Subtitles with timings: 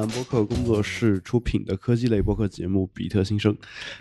[0.00, 3.54] 蓝播客工作室出品的科技类播客节目《比特新生》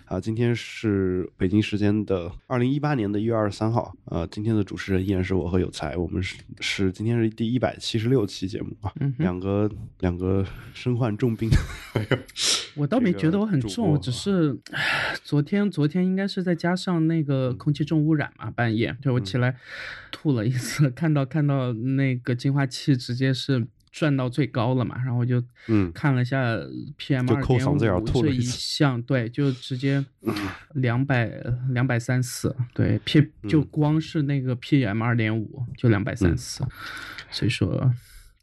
[0.05, 3.93] 啊，今天是北京时间的二零一八年的一月二十三号。
[4.05, 9.69] 啊，今天的主持人依然是我和有才，我们是是今天是第一百七十六期节目啊，两个
[9.99, 11.49] 两个身患重病，
[12.77, 14.57] 我倒没觉得我很重，我只是
[15.21, 18.95] 昨天昨天应该是再加上那个空气重污染嘛，半夜。
[19.01, 19.57] 对我起来
[20.11, 23.67] 吐了一次， 看到看到那个净化器直接是。
[23.91, 25.91] 转到最高了嘛，然后就嗯。
[25.91, 26.55] 看了一下
[26.97, 27.77] PM 二点五
[28.21, 30.05] 这一项，对，就直接
[30.75, 31.29] 两百
[31.71, 36.63] 两百三四，对 P 就光是那个 PM 二点五就两百三四，
[37.31, 37.91] 所以说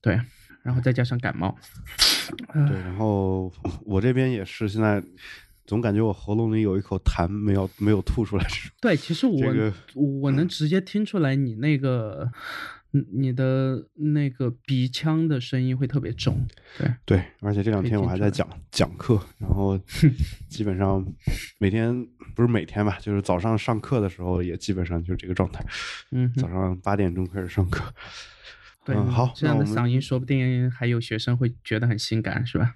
[0.02, 0.20] 对，
[0.62, 1.56] 然后再加上感冒，
[2.52, 3.52] 对，然后
[3.84, 5.02] 我这边也是现在
[5.64, 8.46] 总感觉我喉咙里有一口痰没有没有吐出来，
[8.80, 9.40] 对，其实我
[9.94, 12.30] 我能直接听出来你那个。
[13.12, 16.46] 你的那个鼻腔的声音会特别重，
[16.78, 19.78] 对对，而且这两天我还在讲讲课，然后
[20.48, 21.04] 基本上
[21.58, 25.64] 每天不是每天吧，就是早上上课的时候也基本上就是这个状态。
[26.10, 27.92] 嗯，早上八点钟开始上课。
[28.84, 32.74] 对，好，这样的嗓音说不定还有学生会觉得很性感，是吧？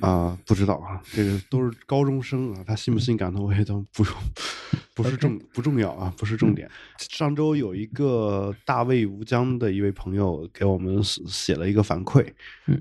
[0.00, 4.14] 啊，不知道啊，这个都是高中生啊，他性不性感的我也都不用。
[5.02, 6.70] 不是重不重要啊，不是重点。
[6.98, 12.26] 上周有一个大卫吴江的一位朋友给我们写了一个反馈，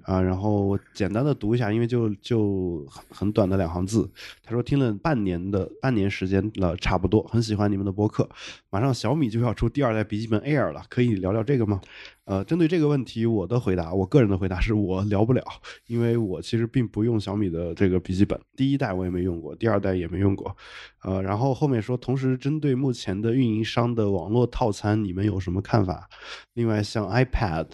[0.03, 4.09] 啊，然后我简单的读一下，因为就就很很短的两行字。
[4.43, 8.29] 他说听了半年的半年时间了，差不多，很喜欢你们的播客。
[8.69, 11.81] 马上小米就要出第二代笔记本 Air 了，可以聊聊这个吗？
[12.25, 15.43] 呃，针对这个问题，我的回答，我个人的回答是我聊不了，
[15.87, 20.55] 因为我其实并不用小米的这个笔记本，第一代我也没用过，第二代也没用过。
[21.01, 26.09] 呃，然后后面说，同时针对目前的运营商的网络套餐，你们有什么看法？
[26.55, 27.67] 另外，像 iPad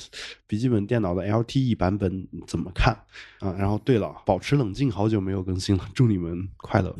[0.45, 2.93] 笔记本电脑的 LTE 版本怎么看？
[3.39, 6.93] 啊，然后对了，保持冷静，好久没有更新了，祝你们快乐。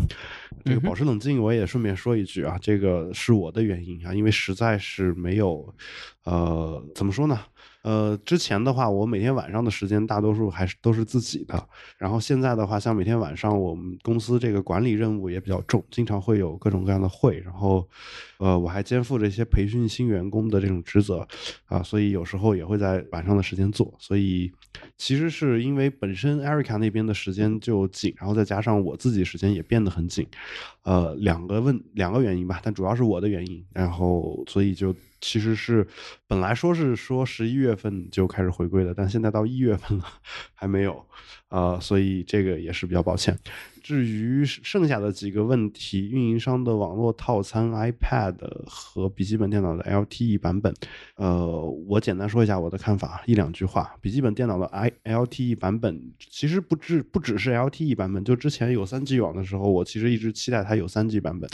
[0.63, 5.75] 这个保持冷静，我也顺便说一句啊，这个是我的原因啊，因为实在是没有，
[6.23, 7.37] 呃，怎么说呢？
[7.85, 11.69] 呃，之前的话，我每天晚上的时间大多数还是都是自己的。
[11.99, 17.39] 然后现在的话，像每天晚上我们公司这个管理任务也比较重，经常会有各种各样的会。
[17.41, 17.87] 然后，
[18.39, 21.27] 呃，我还肩负着一些培训新员工的这种职责，
[21.65, 23.93] 啊，所以有时候也会在晚上的时间做。
[23.99, 24.51] 所以，
[24.97, 30.27] 其实是因为本身艾瑞卡那边的时间就紧，然后再加上我自己时间也变得很紧，
[30.85, 33.63] 呃，两个问两个原因吧，但主要是我的原因。
[33.73, 34.95] 然后，所以就。
[35.21, 35.87] 其实是
[36.27, 40.05] 本来说是说十一月份就开始回归的，但现在到一月份了
[40.53, 41.03] 还没有，
[41.49, 43.35] 呃，所以这个也是比较抱歉。
[43.85, 48.35] 至于剩下的几个问题，运营商的网络套餐、iPad
[48.65, 50.73] 和笔记本电脑的 LTE 版本，
[51.17, 53.95] 呃，我简单说一下我的看法，一两句话。
[54.01, 61.47] 笔记本电脑的 i LTE 版本其实不只不只是 LTE 版本，就之前有三 G 网的时候，我其实一直期待它有三 G 版本。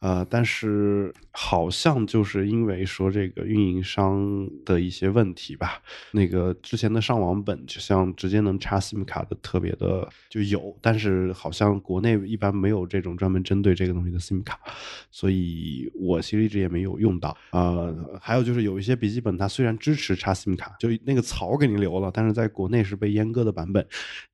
[0.00, 14.60] 呃，但是好像就是因为说这个运营商的一些问题吧，那个之前的上网本就像直接能插 SIM 卡的特别的就有，但是好像国内一般没有这种专门针对这个东西的 SIM 卡，
[15.10, 17.36] 所以我其实一直也没有用到。
[17.52, 23.84] 呃，还有就是有一些笔记本它虽然支持插 SIM 卡，就那个槽给你留了，但是在国内是被阉割的版本，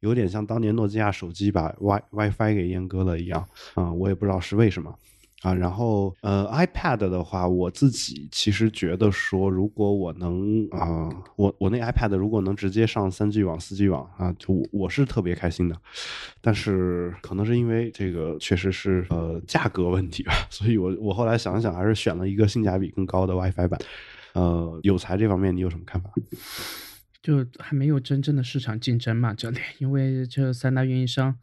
[0.01, 4.93] 有点像当年诺基亚手机把 Wi WiFi 给阉割了一样啊，我也不知道是为什么。
[5.43, 15.77] 啊，然后呃，iPad 的话，我自己其实觉得说，如果我能啊，我我那 iPad 如果能直接上三 G 网、四 G 网啊，就我我是特别开心的。
[16.41, 23.81] 但是可能是因为这个确实是呃价格问题吧， 所以我我后来想想，还是选了一个性价比更高的 WiFi 版。
[24.35, 26.09] 呃，有才这方面你有什么看法？
[27.21, 31.37] 就还没有真正的市场竞争嘛，这里， 因为这三大运营商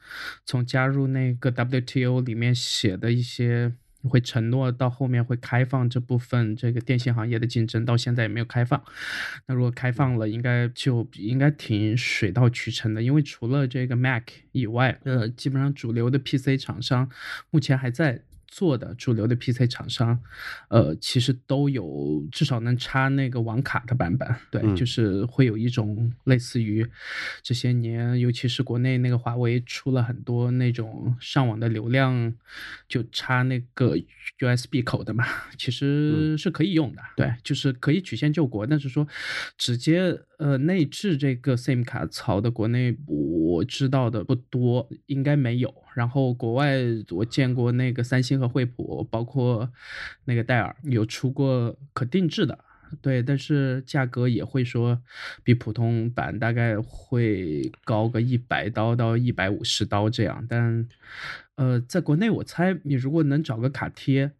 [0.45, 3.73] 从加入那个 WTO 里面写的一些。
[4.07, 8.81] 会承诺到后面会开放这部分这个电信行业的竞争，到现在也没有开放。
[9.47, 14.23] 那如果开放了，应该就应该挺水到渠成的，因为除了这个 Mac
[14.53, 17.09] 以外，呃，基本上主流的 PC 厂商
[17.49, 18.21] 目前还在。
[18.51, 20.19] 做的主流的 PC 厂商，
[20.69, 26.85] 呃，其实都有至少能插那个网卡的版本，对，就是会有一种类似于
[27.41, 32.33] 这些年，尤其是国内那个华为出了很多那种上网的流量，
[32.87, 33.95] 就插那个
[34.39, 35.25] USB 口的嘛，
[35.57, 39.07] 其实是可以用的，对，就是可以曲线救国，但是说
[39.57, 45.73] 直接呃内置这个 SIM 卡槽的国内我知道的不多，应该没有。
[45.99, 46.77] 然后国外
[47.11, 49.69] 我见过那个三星和惠普，包括
[50.23, 52.57] 那个戴尔有出过可定制的
[53.01, 54.97] 对，但是价格也会说
[55.43, 60.87] 比普通版大概会高个一百刀到一百五十刀这样，但
[61.55, 64.31] 呃，在国内我猜你如果能找个卡贴。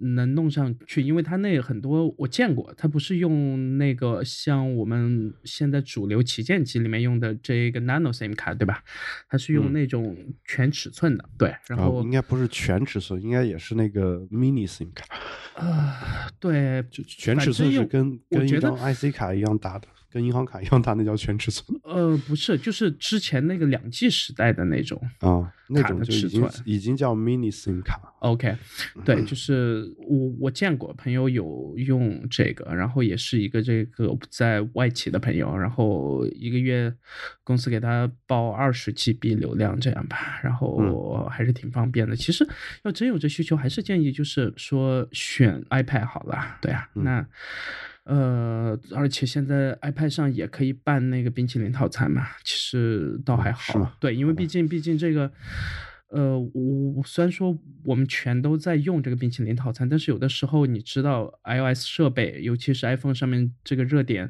[0.00, 8.82] 能弄上去，因为它那很多我见过，它不是用那个像我们现在主流旗舰机里面用的这个 Nano SIM 卡，对吧？
[9.28, 11.54] 它是用那种全尺寸的，对。
[11.68, 15.06] 然后应该不是全尺寸，应该也是那个 Mini SIM 卡。
[15.54, 19.86] 啊，对，就全尺寸是跟跟一张 IC 卡一样大的。
[20.10, 21.80] 跟银行卡一样大，那叫全尺寸。
[21.84, 28.00] 呃，不是，就是之前那个两 G 时代的那种啊，那种就已经已经叫 mini SIM 卡。
[28.20, 28.56] OK，
[29.04, 36.92] 对，就是我我见过朋友有用这个，然后也是一个这个在外企的朋友，然后一个月
[37.44, 42.16] 公司给他报二十 GB 流量这样吧，然后还是挺方便的。
[42.16, 42.46] 其实
[42.82, 46.58] 要真有这需求，还是建议就是说选 iPad 好了。
[46.60, 47.26] 对啊，那。
[48.12, 53.96] 呃，而且现在 iPad 上也可以办那个冰淇淋套餐嘛，其实倒还好。
[54.00, 55.30] 对，因为毕竟毕竟这个，
[56.08, 64.28] 呃，我虽然说我们全都在用这个冰淇淋套餐，但是有的时候你知道 iOS 设备，尤其是 iPhone 上面这个热点，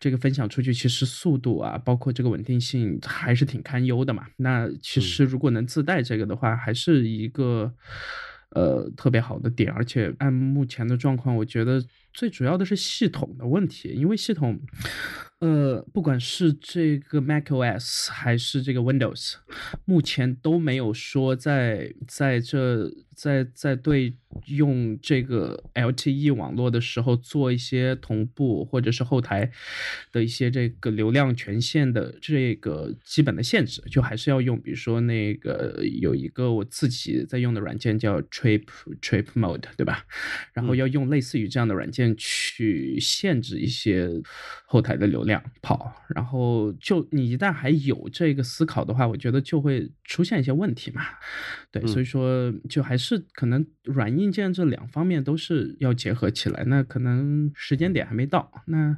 [0.00, 4.26] 这个分享出去，其实速度啊，包括这个稳定性还是挺堪忧的嘛。
[4.38, 7.72] 那其实如果能自带这个的话，还是一个。
[8.54, 14.58] 呃，特别好的点，而且按目前的状况，我觉得最主要的是系统的问题，因为系统，
[15.40, 19.34] 呃，不管是这个 macOS 还是这个 Windows，
[19.84, 24.14] 目前都没有说在在这在在对。
[24.46, 29.48] 用这个 LTE 网络的时候做一些同步或者是后台
[30.10, 38.64] 的一些这个流量权限的这个基本的限制，就还是要用，比如说那个有一个我自己在用的软件叫 Trip
[39.00, 40.04] Trip Mode，对吧？
[40.52, 44.10] 然后要用类似于这样的软件去限制一些
[44.66, 51.02] 后台的流量跑，然后就你一旦还有这个思考的话，我觉得就会出现一些问题嘛。
[51.80, 54.34] 对，所以说就还是可能软硬。
[54.34, 58.50] 件这两方面都是要结合起来，那可能时间点还没到。
[58.66, 58.96] 那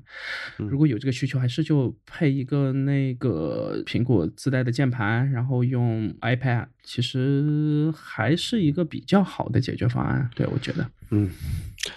[0.56, 10.30] 如果有这个需求，还是就配一个那个苹果自带的键盘，然后用 iPad，其实还是一个比较好的解决方案。
[10.34, 11.30] 对我觉得，嗯。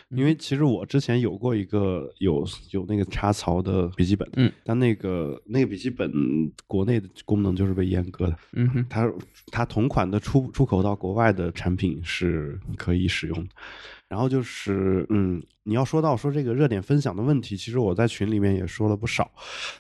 [0.10, 6.12] 因为其实我之前有过一个有有那个插槽的笔记本，嗯，但那个那个笔记本
[6.68, 9.12] 国内的功能就是被阉割的，嗯哼，它
[9.52, 13.50] 它同款的出出口到国外的产品是可以使用的。
[14.08, 19.32] 然后就是，嗯，你要说到说这个热点分享的问题，其实我在群里面也说了不少，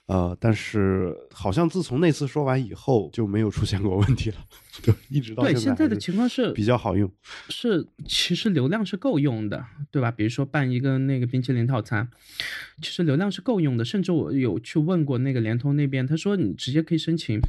[0.05, 4.37] 呃，但是好像自从那次说完以后就没有出现过问题了，
[4.83, 7.11] 对一直到对现在的情况是比较好用，
[7.49, 10.11] 是其实流量是够用的，对吧？
[10.11, 12.07] 比如说办一个那个冰淇淋套餐，
[12.81, 17.39] 其实流量是够用的，甚至我有去问过那个联通那边，他说你直接可以申请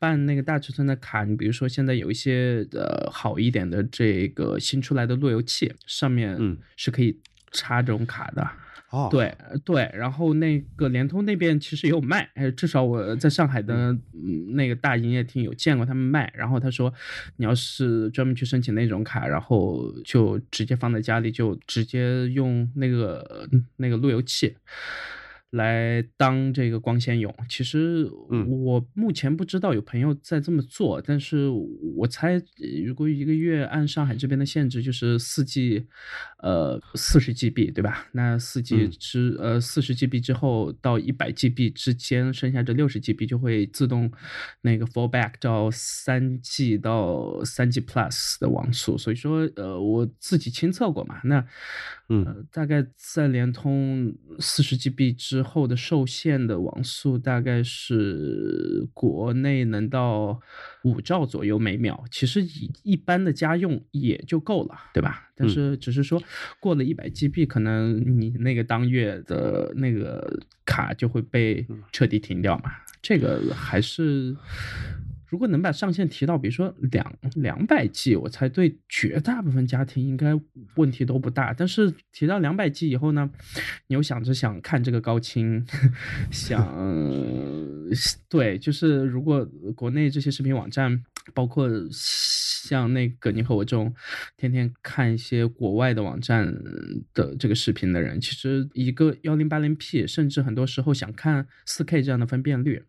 [0.00, 6.34] 办那个大尺寸的卡，你比如说现在有一些呃好一点的这个新出来的路由器上面。
[6.38, 7.18] 嗯，是可以
[7.54, 8.46] 插这种卡的。
[8.90, 13.96] 哦，对对，然后那个联通那边其实也有卖，哎，至少我在上海的
[14.54, 16.32] 那个大营业厅有见过他们卖。
[16.36, 16.94] 然后他说，
[17.38, 24.54] 你要是专门去申请那种卡，然后就直接放在家里，就直接用那个那个路由器。
[25.54, 28.10] 来当这个光纤用，其实
[28.48, 31.48] 我目前不知道有朋友在这么做，但是
[31.96, 32.40] 我猜
[32.84, 35.86] 如果一个月按上海这边的限制就是四 G，
[36.38, 38.08] 呃四十 GB 对吧？
[38.12, 44.10] 那四 G 之呃四十 GB 之后到一百 GB 之间，剩下这六十 GB 就会自动
[44.62, 51.46] 那个 fall back 到三 G 到三 G Plus 的网速，所以说呃我自己亲测过嘛，那
[52.08, 52.24] 嗯。
[52.50, 60.40] 大概在联通四十 GB 之后的受限的网速大概是国内能到
[60.82, 65.30] 五兆左右每秒，其实以一般的家用也就够了，对吧？
[65.36, 66.22] 但是只是说
[66.58, 72.72] 过了一百 GB，可能你那个当月的那个卡就会被彻底停掉嘛，
[73.02, 74.34] 这个还是。
[75.34, 80.32] 如果能把上限提到，比如说两两百 G，我猜对绝大部分家庭应该
[80.76, 81.52] 问题都不大。
[81.52, 83.28] 但是提到两百 G 以后呢，
[83.88, 85.66] 你又想着想看这个高清，
[86.30, 86.64] 想
[88.28, 91.02] 对，就是如果国内这些视频网站，
[91.34, 93.92] 包括像那个你和我这种
[94.36, 96.46] 天天看一些国外的网站
[97.12, 102.84] 的这个视频的人，其实一个幺零八零 P，甚至很多时候想看四 K 这样的分辨率。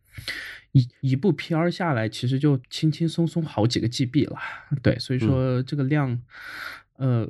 [0.72, 4.38] 一一部片儿下来，其实就轻轻松松好几个 GB 了，
[4.84, 6.22] 对，所以说这个量，
[6.98, 7.28] 呃，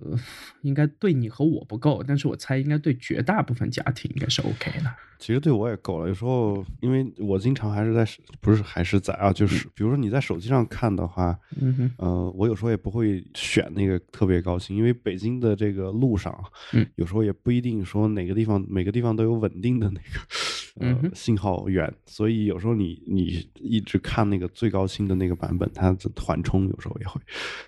[0.61, 4.91] 应该对你和我不够，但是我猜应该对绝大部分家庭应该是 OK 的。
[5.17, 6.09] 其实对我也够了。
[6.09, 8.05] 有时候，因为我经常还是在，
[8.41, 11.89] 不是还是在啊，就是比如说你在手机上看的话，嗯
[12.35, 16.37] 我有时候也不会选那个特别高清，因为北京的这个路上，
[16.73, 27.19] 嗯，有时候也不一定说哪个地方每个地方都有稳定的那个嗯呃信号源，所以有时候你你一直看那个最高清的那个版本，它的缓冲有时候也会，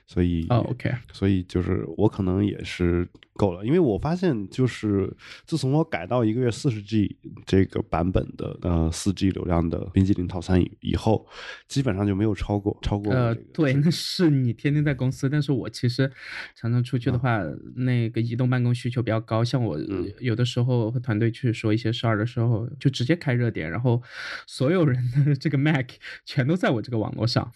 [0.06, 11.26] 所以哦，OK，所以就是我可能也是够了，因为我发现就是自从我改到一个月四十 G 这个版本的呃四 G 流量的冰激凌套餐以以后，
[11.68, 16.12] 基本上就没有超过超过呃这个，对，那是你天天在公司，但是我其实
[16.56, 17.42] 常常出去的话，
[17.76, 20.12] 那个移动办公需求比较高，像我嗯。
[20.20, 24.02] 有的时候和团队去说一些事儿的时候，就直接开热点，然后
[24.48, 25.90] 所有人的这个 Mac
[26.26, 27.52] 全都在我这个网络上，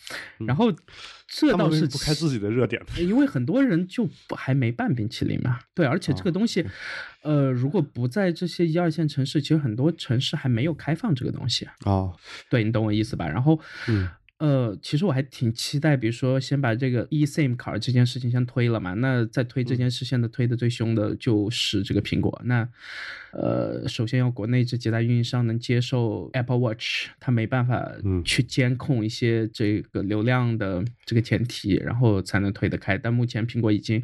[0.46, 0.72] 然后
[1.28, 2.80] 这倒是不开自己的热点？
[2.98, 6.64] 因为很多人就不还没办冰淇淋嘛，对，而且这个东西，
[7.24, 12.12] 呃，如果不在这些一二线城市，其实很多城市还没有开放这个东西，啊，
[12.50, 13.28] 对你懂我意思吧？
[13.28, 14.08] 然后，嗯
[14.42, 18.96] 呃，其实我还挺期待，比如说先把这个 eSIM 卡这件事情先推了嘛。
[18.96, 22.42] 那再推这件事，现在推的最凶的就是这个苹果。
[22.46, 22.68] 那，
[23.34, 32.98] 呃，首先要国内这几大运营商能接受 Apple Watch，它没办法嗯去监控一些这个流量的这个前提，然后才能推得开。
[32.98, 34.04] 但目前苹果已经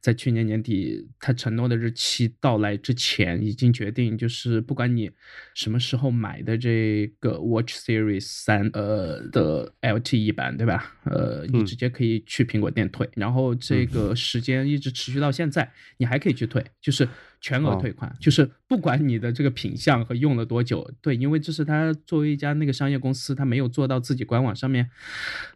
[0.00, 5.10] 在去年年底它承诺的日期到来之前，已经决定就是不管你
[5.54, 10.92] 什么时候买的这个 Watch Series 三呃的 LTE 版，对吧？
[11.04, 11.66] 呃，你嗯。
[11.66, 17.08] 直接可以去苹果店退，然后这个时间一直持续到现在，你还可以去退，就是
[17.40, 17.78] 全额哦。
[17.80, 24.88] 退款，就是不管你的这个品相和用了多久，对，因为这是他作为一家那个商业公司，他没有做到自己官网上面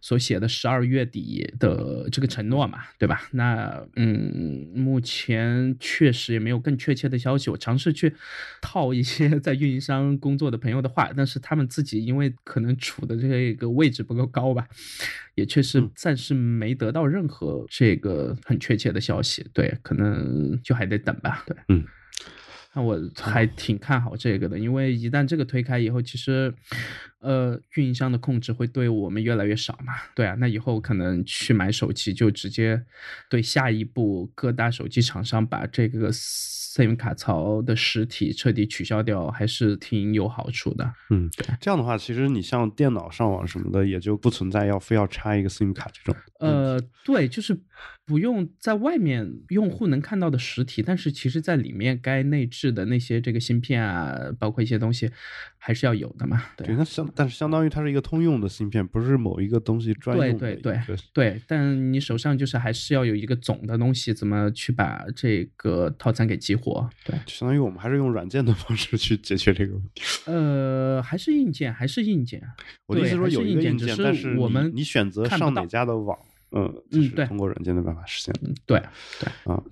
[0.02, 3.23] 所写的十二月底的这个承诺嘛，对吧？
[3.30, 8.14] 那嗯，目前确实也没有更确切的消息，我尝试去
[8.61, 14.68] 套一些在运营商工作的朋友的话，但是他们自己因为可能处的这个位置不够高吧，
[15.37, 21.82] 也确实嗯暂时没得到任何这个很确切的消息，对，可能就还得等吧，对，嗯。
[22.76, 26.52] 那我还挺看好这个的，因为一旦这个推开以后，其实，
[27.26, 29.95] 呃，运营商的控制会对我们越来越少嘛。
[30.14, 32.80] 对啊，那以后可能去买手机就直接
[33.28, 40.95] 对下一步各大手机厂商把这个 SIM 卡槽的实体彻底取消掉，还是挺有好处的。
[41.11, 41.28] 嗯，
[41.61, 46.14] 这样的话，其实你像电脑上网什么的，也就不存在要非要插一个 SIM 卡这种。
[46.38, 47.59] 呃，对，就是
[48.04, 55.11] 不用在外面用户能看到的实体，但是其实在里面该内置的那些这个芯片啊，包括一些东西，
[55.56, 56.45] 还是要有的嘛。
[56.59, 66.88] 对那相但是相当于它是一个通用的芯片，不是某一个东西专用的对对对对，但你手上就是还是要有一个总的东西，怎么去把这个套餐给激活？
[67.04, 70.02] 对，就相当于我们还是用软件的方式去解决这个问题。
[70.30, 72.42] 呃，还是硬件，还是硬件。
[72.87, 76.18] 我的意思是说有一个硬件但是我们你选择上哪家的网，
[76.52, 78.35] 嗯，就是通过软件的办法实现
[78.66, 78.80] 对
[79.18, 79.62] 对，啊，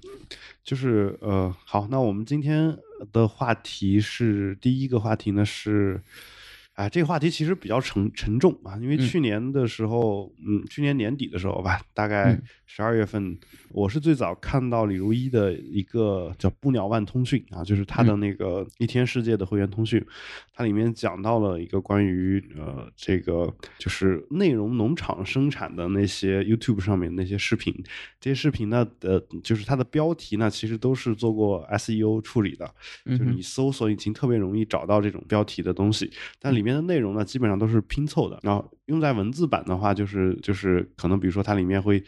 [0.62, 2.76] 就是呃，好，那我们今天
[3.12, 6.00] 的话题是第一个话题呢是，
[6.75, 8.99] 啊，这个话题其实比较沉沉重啊，因为嗯。
[8.99, 12.43] 去年的时候，嗯，去年年底的时候吧，大概嗯。
[12.66, 13.38] 十二月份，
[13.71, 18.07] 我是最早看到李如一的一个叫不鸟万通讯啊，就是他嗯。
[18.07, 20.04] 的那个一天世界的会员通讯，
[20.52, 27.73] 它里面讲到了一个关于呃这个就是内容农场生产的那些 YouTube 上面那些视频，
[28.19, 32.69] 这些视频呢，呃，就是它的标题呢，其实都是做过 SEO 处理的，
[33.07, 38.40] 就是你搜索引擎特别容易找到这种标题的东西，但里里面的内容呢，基本上都是拼凑的。
[38.42, 42.02] 然后用在文字版的话，就是就是可能比如说它里面会，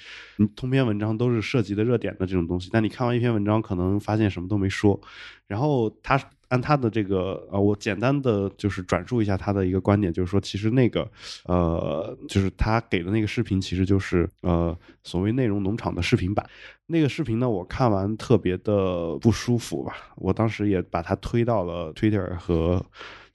[0.57, 4.99] 通篇文章都是涉及的热点的这种东西，但你看完一篇文章，可能发现什么都没说。
[5.47, 11.07] 然后他按他的这个呃，我简单的就是转述一下他的一个观点，就是说，其实那个
[11.45, 16.49] 呃，就是他给的那个视频，其实就是呃所谓内容农场的视频版。
[16.87, 22.85] 那个视频呢，我看完特别的不舒服吧，我当时也把它推到了 Twitter 和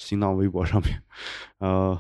[0.01, 1.03] 新浪微博上面，
[1.60, 2.00] 呃。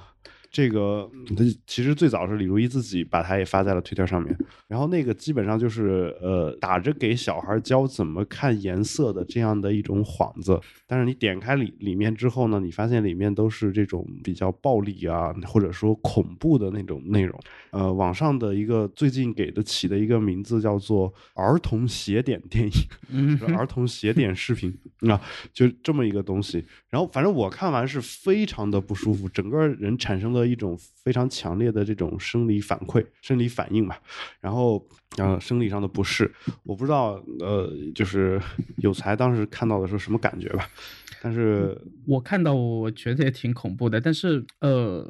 [0.51, 17.39] 这个它其实最早是李如一自己把它也发在了推特上面，然后那个基本上就是呃打着给小孩教怎么看颜色的这样的一种幌子，但是你点开里里面之后呢，你发现里面都是这种比较暴力啊，或者说恐怖的那种内容。
[17.69, 24.77] 呃，网上的一个最近给的起的一个名字叫做“儿童邪典电影 ”，儿童邪典视频
[25.09, 25.21] 啊，
[25.53, 26.65] 就这么一个东西。
[26.89, 34.01] 然后反正我看完是非常的不舒服，整个人产生了了一种非常强烈的这种生理反馈、生理反应吧，
[34.39, 34.83] 然后
[35.17, 36.29] 呃生理上的不适，
[36.63, 38.41] 我不知道呃就是
[38.77, 40.67] 有才当时看到的时候什么感觉吧。
[41.23, 44.01] 但是我看到，我觉得也挺恐怖的。
[44.01, 45.07] 但是，呃，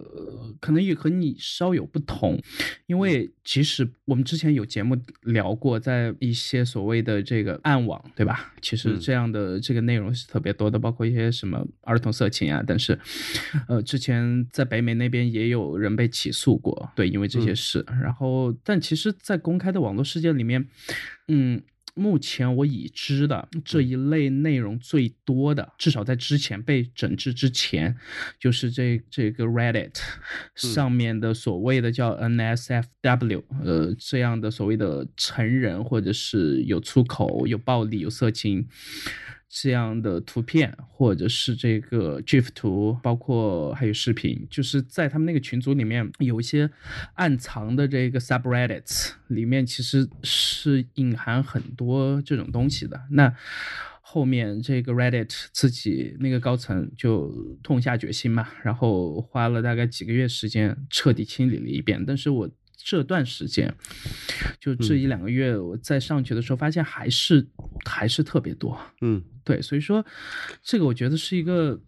[0.60, 2.38] 可能也和你稍有不同，
[2.86, 8.54] 因为其实我们之前有节目聊过，在一些所谓的这个暗网，对吧？
[8.62, 12.62] 其实这样的这个内容是特别多的，包括一些什么儿童色情啊。
[12.68, 13.00] 但是，
[13.70, 17.86] 呃，之前在北美那边也有人被起诉过，对，因为这些事。
[18.02, 20.68] 然后，但其实，在公开的网络世界里面，
[21.30, 21.62] 嗯。
[21.94, 27.96] 目前我已知的这一类内容最多的，至少在之前被整治之前，
[28.40, 30.00] 就是这这个 Reddit
[30.56, 38.68] 上面的所谓的叫 NSFW，呃，这样的所谓的成人或者是有粗口、有暴力、有色情。
[39.54, 46.70] 这样的图片，或者是这个 GIF 图，包括还有视频，就是在他们那个群组里面有一些
[47.16, 53.02] 暗藏的这个 subreddits 里面，其实是隐含很多这种东西的。
[53.12, 53.36] 那
[54.00, 62.06] 后面这个 Reddit 自己那个高层就痛下决心嘛，然后花了大概几个月时间彻底清理了一遍。
[62.06, 62.50] 但是我。
[62.84, 63.72] 这段时间，
[64.60, 67.48] 就这一两个月，我在上去的时候，发现还是
[67.86, 68.76] 还是特别多。
[69.02, 70.06] 嗯，对，所以说
[70.64, 71.80] 这个我觉得是一个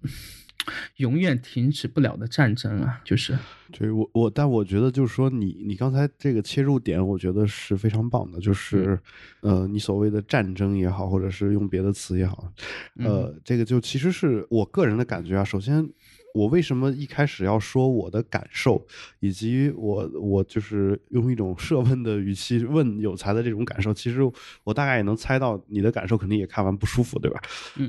[0.98, 3.38] 永远停止不了的战争啊，就是。
[3.72, 9.00] 对我我，但我觉得就是说，你你刚才这个切入点，我觉得是非常棒的，就是
[9.42, 12.52] 呃，你所谓的战争也好，或者是用别的词也好，
[12.98, 15.44] 呃，这个就其实是我个人的感觉啊。
[15.44, 15.90] 首先。
[16.34, 18.86] 我为什么一开始要说我的感受，
[19.20, 23.94] 以及我我就是用一种设问的语气问有才的这种感受？
[23.94, 24.20] 其实
[24.64, 27.40] 我大概也能猜到你的感受，肯定也看完不舒服，对吧？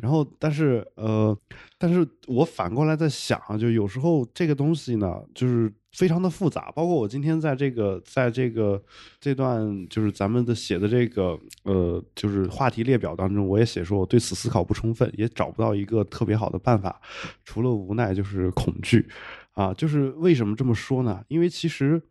[0.03, 1.37] 然后，但是呃，
[1.79, 5.73] 但是我反过来在想啊，就有时候这个东西呢，就是。
[5.97, 8.83] 非常的复杂，包括我今天在这个在这个
[9.21, 17.01] 这段就是咱们的写的这个呃就是话题列表当中，我也写说我对此思考不充分，也找不到一个特别好的办法，
[17.45, 19.09] 除了无奈就是恐惧，
[19.53, 21.23] 啊，就是为什么这么说呢？
[21.29, 22.03] 因为其实。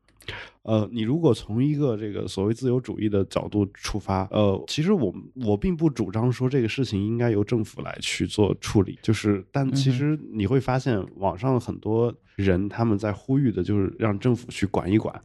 [0.63, 5.13] 呃，你如果从一个这个所谓自由主义的角度出发，呃，其实我
[5.45, 15.21] 我并不主张说这个事情应该由政府来去做处理，就是，但其实你会发现网上很多人他们在呼吁的就是让政府去管一管。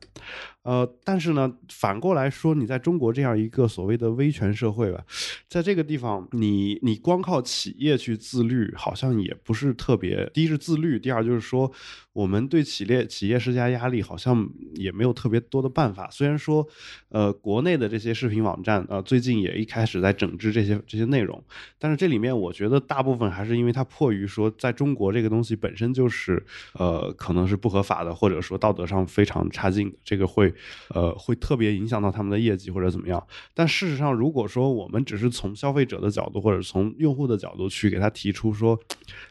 [0.69, 5.03] 呃，但是呢，反过来说，你在中国这样一个所谓的威权社会吧，
[5.49, 10.31] 在这个地方，你你光靠企业去自律，好像也不是特别。
[10.35, 11.73] 第一是自律，第二就是说，
[12.13, 16.07] 我们对企业企业施加压力，好像也没有特别多的办法。
[16.11, 16.69] 虽然说，
[17.09, 21.43] 呃，国内的这些视频网站，呃，最近也一开始在整治这些这些内容，
[21.79, 30.53] 但是这里面我觉得大部分还是因为它迫于说，在中国这个东西本身就是，呃，可能是不合法的，或者说道德上非常差劲，这个会。
[30.95, 33.25] 呃，会特别影响到他们的业绩或者怎么样？
[33.55, 38.79] 但事实上，如果说我们只是从消费者的角度或者从用户的角度去给他提出说，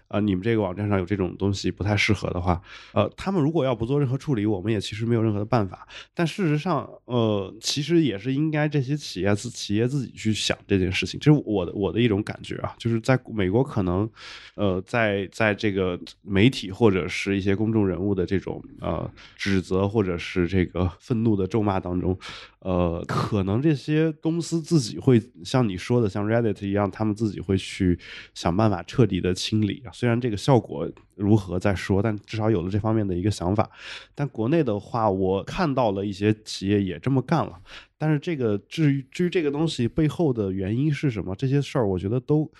[0.09, 2.61] 呃，你们这个网站上有这种东西不太适合的话，
[2.93, 5.87] 呃，他们如果要不做任何处理，我们也其实没有任何的办法。
[6.13, 11.19] 但事实上，呃，其实也是应该这些企业自企业自己去想这件事情。
[11.19, 14.09] 这是我的我的一种感觉啊，就是在美国可能，
[14.55, 22.17] 呃，在在这个媒体或者是一些公众人物的这种呃指责或者是这个愤怒的咒骂当中。
[22.59, 27.97] 呃，可能这些公司自己会像你说的，像 Reddit 一样，他们自己会去
[28.33, 29.83] 想办法彻底的清理。
[29.93, 33.69] 虽然这个效果如何再说，但至少有了这方面的一个想法。
[34.15, 37.59] 但国内的话，我看到了一些企业也这么干了。
[37.97, 42.51] 但是这个至于至于这个东西背后的原因是什么，这些事儿我觉得都。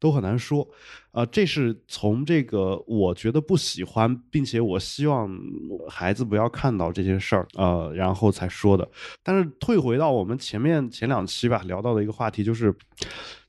[0.00, 0.66] 都很难说，
[1.12, 5.30] 啊，这是从这个我觉得不喜欢，并且我希望
[5.88, 8.90] 孩子不要看到这些事儿，呃，然后才说的。
[9.22, 12.74] 但是退回到我们前面前两期吧，聊到的一个话题就是，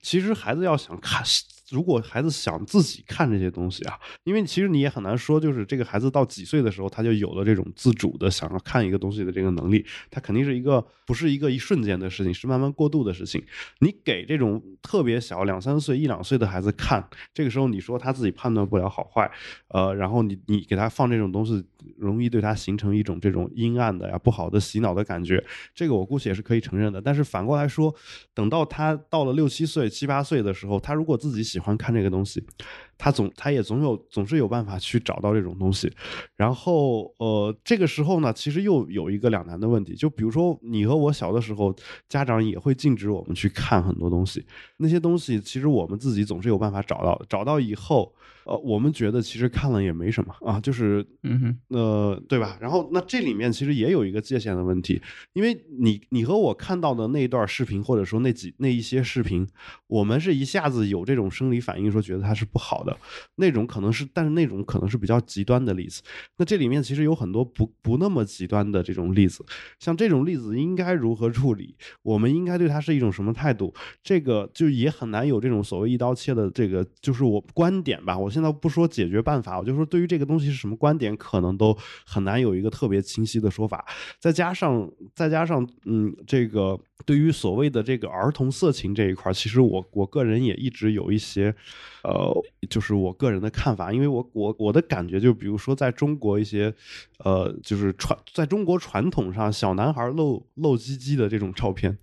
[0.01, 1.23] 其实孩子要想看。
[1.71, 13.43] 如果孩子想自己看这些东西啊，因为其实你也很难说，就是这个孩子到几岁的时候，他就有了这种自主的想要看一个东西的这个能力，他肯定是一个不是一个一瞬间的事情，是慢慢过渡的事情。
[13.79, 19.31] 你给这种特别小两三岁、一两岁的孩子看，这个时候你说他自己判断不了好坏，
[19.69, 21.63] 呃，然后你你给他放这种东西，
[21.97, 27.01] 容易对他形成一种这种阴暗的呀、不好的洗脑的感觉，这个我估计也是可以承认的。
[27.01, 27.93] 但是反过来说，
[28.33, 32.43] 等到他到了六七岁、七八岁的时候，他如果自己喜喜欢看这个东西，
[32.97, 35.91] 他总他也总有总是有办法去找到这种东西。
[36.35, 41.75] 然后呃，这个时候呢，其实又有一个两难的问题，就比如说你和我小的时候，
[42.09, 44.43] 家长也会禁止我们去看很多东西，
[44.77, 48.11] 那些东西其实我们自己总是有办法找到，找到以后。
[48.45, 52.57] 呃，我们觉得其实看了也没什么啊，就是，嗯哼，呃，对吧？
[52.59, 54.99] 然后那这里面其实也有一个界限的问题，
[55.33, 59.47] 因为你你和我看到的那一段视频，或者说那几那一些视频，
[59.85, 62.97] 我们是一下子有这种生理反应，说觉得它是不好的
[63.35, 66.01] 那种，可能是，但是那种可能是比较极端的例子。
[66.37, 69.45] 那这里面其实有很多不不那么极端的这种例子，
[69.79, 71.75] 像这种例子应该如何处理？
[72.01, 73.71] 我们应该对它是一种什么态度？
[74.01, 78.30] 这个就也很难有这种所谓一刀切的这个，就是我观点吧，我。
[78.31, 83.85] 现在不说解决办法，我就说对于这个东西是什么观点，可能都很难有一个特别清晰的说法。
[84.17, 91.53] 再加上，再加上，嗯，这个对于所谓的这个儿童色情这一块，其实我我个人也一直有一些，
[92.03, 92.33] 呃，
[92.69, 96.73] 就是我个人的看法，因为我我我的感觉就比如说在中国一些，
[97.19, 101.97] 呃，就是传在中国传统上小男孩露露鸡鸡的这种照片。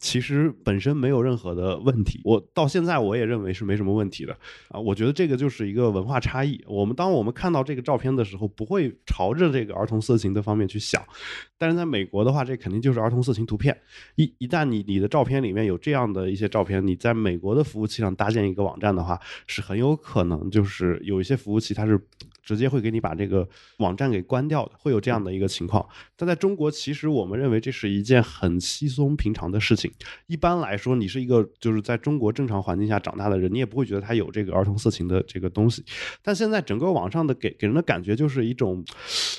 [0.00, 4.36] 其实本身没有任何的问题，我到现在我也认为是没什么问题的
[4.68, 4.80] 啊。
[4.80, 6.58] 我觉得这个就是一个文化差异。
[6.66, 11.00] 我们当我们看到这个照片的时候，不会朝着这个儿童色情的方面去想。
[11.58, 13.78] 但是在美国的话，这肯定就是儿童色情图片。
[14.16, 22.00] 一一旦你你的照片里面有这样的一些照片，你在美国的服务器上搭建一个网站的话，是很有可能就是有一些服务器它是。
[22.50, 25.88] 直接会给你把这个网站给关掉的，会有这样的一个情况。
[26.16, 29.88] 但在中国，其实我们认为这是一件很稀松平常的事情。
[30.26, 35.84] 一般来说，你是一个就是在中国正常环境下长大的人，你也不会觉得他有这个儿童色情的这个东西。
[36.24, 38.84] 但现在整个网上的给给人的感觉就是一种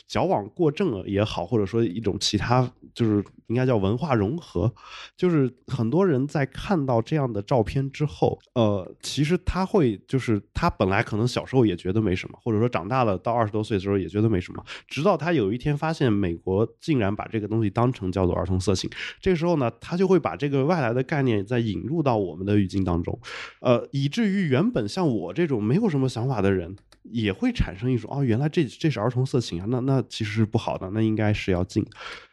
[0.08, 4.72] 矫枉过正也好，或者说一种其他就是应该叫文化融合，
[5.18, 12.88] 就是很多人在看到这样的照片之后，呃，其实他会就是他本来可能小时候也觉得没什么，或者说长。
[12.92, 23.20] 大了到二十多岁的时候也觉得没什么，直到他有一天发现美国竟然把这个东西当成叫做儿童色情，这个时候呢，他就会把这个外来的概念再引入到我们的语境当中，
[23.62, 26.76] 呃，以至于原本像我这种没有什么想法的人。
[27.04, 31.86] 也会产生一种哦，原来这这是儿童色情啊，那那其实是不好的，那应该是要禁。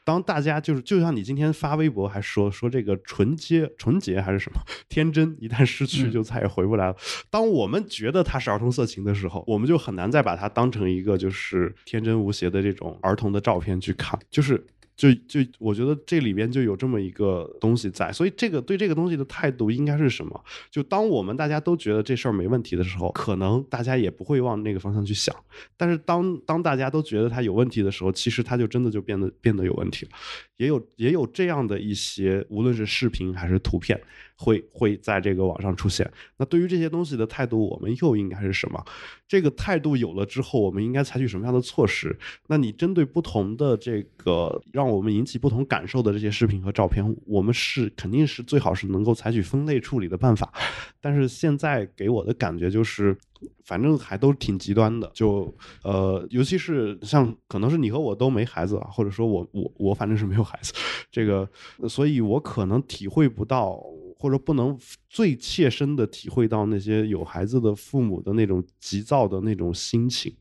[0.05, 6.97] 当大家就是就像你今天发微博还说说这个纯洁纯洁还是什么天真，一旦失去就再也回不来了。
[7.31, 14.67] 当我们觉得它是儿童色情的时候，我们就很难再把它当成一个就是天真无邪的这种儿童的照片去看，就是。
[14.99, 20.45] 就就我觉得这里边就有这么一个东西在，所以这个对这个东西的态度应该是什么？
[20.73, 25.33] 就当我们大家都觉得这事儿没问题的时候，可能大家也不会往那个方向去想。
[25.77, 30.11] 但是当当大家都觉得它有问题的时候，其实它就真的就变得变得有问题了。
[30.57, 34.01] 也有也有这样的一些，无论是视频还是图片。
[34.39, 36.09] 会会在这个网上出现。
[36.37, 38.83] 那对于这些东西的态度，我们又应该是什么？
[39.27, 42.17] 这个态度有了之后，我们应该采取什么样的措施？
[42.47, 50.53] 那你针对不同的这个让我们引起不同感受的这些视频和照片，我们是肯定是最好是能够采取分类处理的办法。
[51.01, 53.15] 但是现在给我的感觉就是，
[53.65, 55.11] 反正还都挺极端的。
[55.13, 60.73] 就呃，尤其是像可能是你和我都没孩子啊，或者说我我我反正是没有孩子，
[61.11, 61.47] 这个，
[61.89, 63.83] 所以我可能体会不到。
[64.19, 64.79] 或者不能
[65.09, 70.35] 最切身的体会到那些有孩子的父母的那种急躁的那种心情，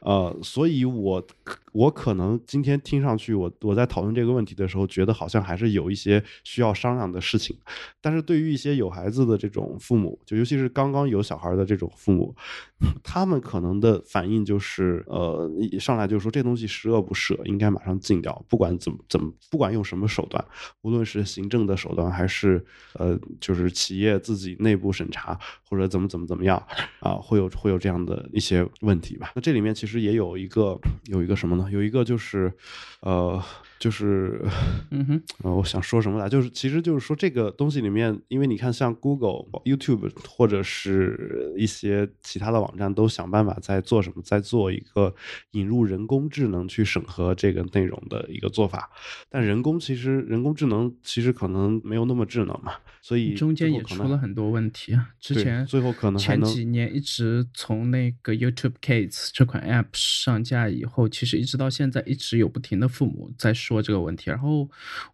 [0.00, 1.24] 呃，所以我
[1.72, 7.56] 我可能今天听上去，我我在讨论这个问题的时候，觉得好像还是有一些需要商量的事情。
[8.00, 12.34] 但是对于一些有孩子的这种父母，就尤其是刚刚有小孩的这种父母，
[13.04, 20.44] 他们可能的反应就是，呃，一上来就说这东西十恶不赦，应该马上禁掉，不管怎么怎么，不管用什么手段，
[20.82, 23.16] 无论是行政的手段还是呃。
[23.40, 25.36] 就是企业自己内部审查
[25.68, 26.56] 或者怎么怎么怎么样
[27.00, 29.32] 啊，会有会有这样的一些问题吧？
[29.34, 31.68] 那这里面其实也有一个有一个什么呢？
[31.72, 32.52] 有一个就是，
[33.00, 33.42] 呃。
[33.78, 34.44] 就是，
[34.90, 36.28] 嗯哼， 呃，我想说什么来？
[36.28, 45.14] 就是，其实就是说这个东西里面，因为你看，像 Google、YouTube 或者是一些其他的网站，都想办法在做什么，在做一个
[45.52, 48.90] 引入人工智能去审核这个内容的一个做法。
[49.30, 55.10] 但人工其实，人工智能其实可能没有那么智能嘛，所以中间也出了很多问题啊。
[55.20, 63.67] 之前最后可能前几年一直从那个 YouTube Kids 这款 App 上架以后，其实一直到现在，一直有不停的父母在说。
[63.68, 64.66] 说这个问题，然后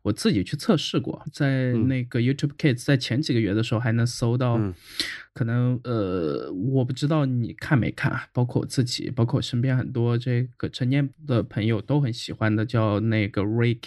[0.03, 4.61] 我自己去测试过，在那个 YouTube Kids，在前几个月的时候还能搜到，
[5.33, 13.83] 可能呃，我不知道你看没看，包括我自己，包括我身边很多这个成年的朋友都很喜欢的，叫那个 Rick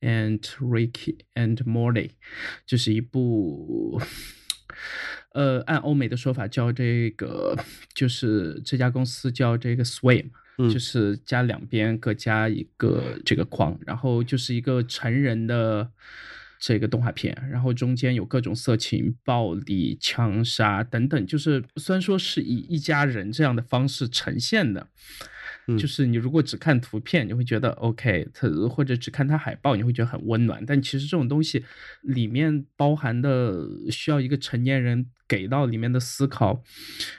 [0.00, 2.12] and Ricky and Morty，
[2.64, 4.00] 就是一部。
[5.32, 7.54] 呃，按欧美的说法叫这个，
[7.94, 15.90] 就是这家公司叫这个 Sway 嘛，就是加两边各加一个这个框，然后就是一个成人的
[16.58, 24.88] 这个动画片，然后中间有各种色情、暴力、枪杀等等，就是虽然说是以一家人这样的方式呈现的。
[25.66, 30.64] 嗯就是你如果只看图片，你会觉得 OK，它或者只看它海报，你会觉得很温暖。
[30.64, 31.64] 但其实这种东西
[32.02, 36.62] 里面包含的需要一个成年人给到里面的思考，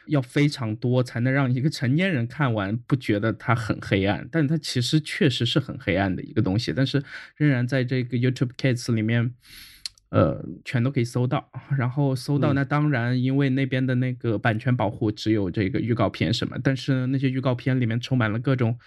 [0.07, 4.27] 要非常多，才能让一个成年人看完不觉得它很黑暗。
[4.31, 7.03] 但它其实确实是很黑暗的一个东西，但是
[7.35, 9.33] 仍然在这个 YouTube Kids 里面。
[10.09, 12.55] 呃，全都可以搜到，然后搜到嗯。
[12.55, 18.77] 那当然，因为那边的那个版权保护只有这个预告片什么，但是那些预告片里面充满了各种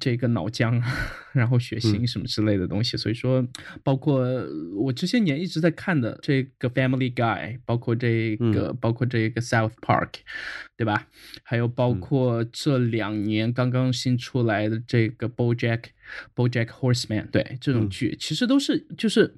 [0.00, 0.82] 这个脑浆，
[1.34, 3.46] 然后血腥什么之类的东西，所以说，
[3.82, 4.24] 包括
[4.78, 10.14] 我这些年一直在看的这个 Family Guy，包括这个，包括这个 South Park，
[10.78, 11.08] 对吧？
[11.42, 15.84] 还有包括这两年刚刚新出来的这个 BoJack。
[16.34, 19.34] BoJack Horseman，对这种剧、其实都是就是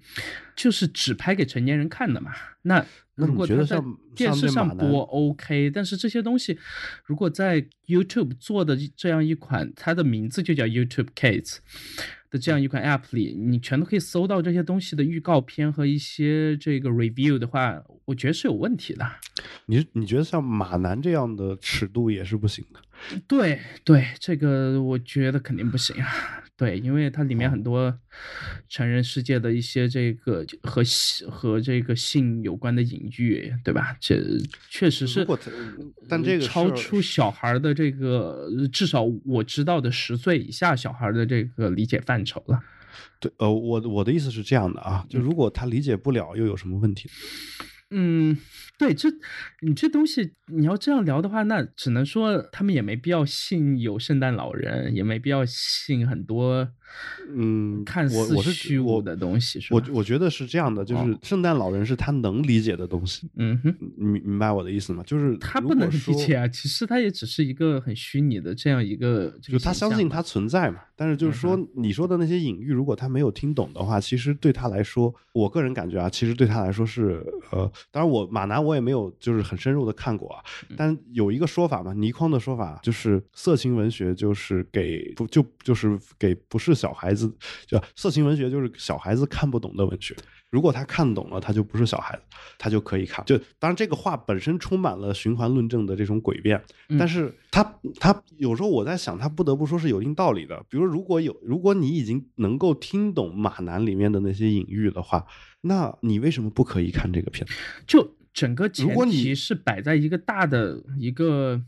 [0.57, 2.33] 就是只拍给成年人看的嘛。
[2.63, 2.85] 那
[3.15, 6.59] 如果他在觉得像电视上播 OK，但是这些东西
[7.05, 11.59] 如果在 YouTube 做的这样一款，它的名字就叫 YouTube Kids
[12.31, 19.09] 的这样一款 App 里，你全都可以搜到这些东西的预告片和一些这个 review 的话，我觉得是有问题的。
[19.67, 22.81] 你你觉得像马男这样的尺度也是不行的？
[23.27, 26.41] 对对，这个我觉得肯定不行啊。
[26.57, 27.99] 对，因为它里面很多
[28.69, 30.83] 成人世界的一些这个和
[31.29, 33.97] 和这个性有关的隐喻，对吧？
[34.01, 34.23] 这
[34.71, 35.27] 确实是
[36.09, 42.61] 但这个超出小孩的这个至少我知道的十岁以下小孩的这个理解范畴了。
[43.19, 47.11] 对，呃，我我的意思是这样的啊，就如果他理解不了，又有什么问题？
[47.91, 48.37] 嗯，
[48.79, 49.09] 对，这
[49.61, 56.69] 你这东西你要这样聊的话，那只能说他们也没必要信有圣诞老人，也没必要信很多
[57.35, 59.73] 嗯，看似虚无的东西，是？
[59.73, 65.03] 我我觉得是这样的，就是圣诞老人是他能理解的东西，嗯哼，你明明白我的意思吗？
[65.07, 87.33] 就是他不能理解啊，其实他也只是一个很虚拟的这样一个，就他相信他存在嘛，但是就是嗯说你说的那些隐喻，如果他没有听懂的话，其实对他来说，我个人感觉啊，其实对他来说是呃，当然我马南我也没有就是很深入的看过啊，嗯但有一个说法嘛，倪匡的说法就是色情文学就是给不就就是给不是小孩子，
[87.67, 90.17] 就色情文学就是小孩子看不懂的文学。
[90.51, 92.23] 如果他看懂了，他就不是小孩子，
[92.59, 93.25] 他就可以看。
[93.25, 97.65] 就当然这个话本身充满了循环论证的这种诡辩，嗯但是他
[97.99, 100.65] 他有时候我在想，他不得不说是有一定道理的。
[100.69, 105.27] 比如如果有如果你已经能够听懂马南里面的那些隐喻的话，
[105.63, 107.53] 那你为什么不可以看这个片子？
[107.85, 111.63] 就整个前提是摆在一个大的一个。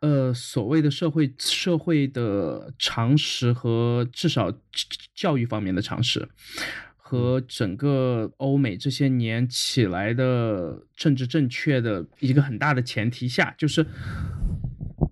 [0.00, 4.52] 呃，所谓的社会社会的常识和至少
[5.14, 6.28] 教育方面的常识，
[6.96, 13.84] 和整个欧美这些年起来的政治正确的一个很大的前提下，就是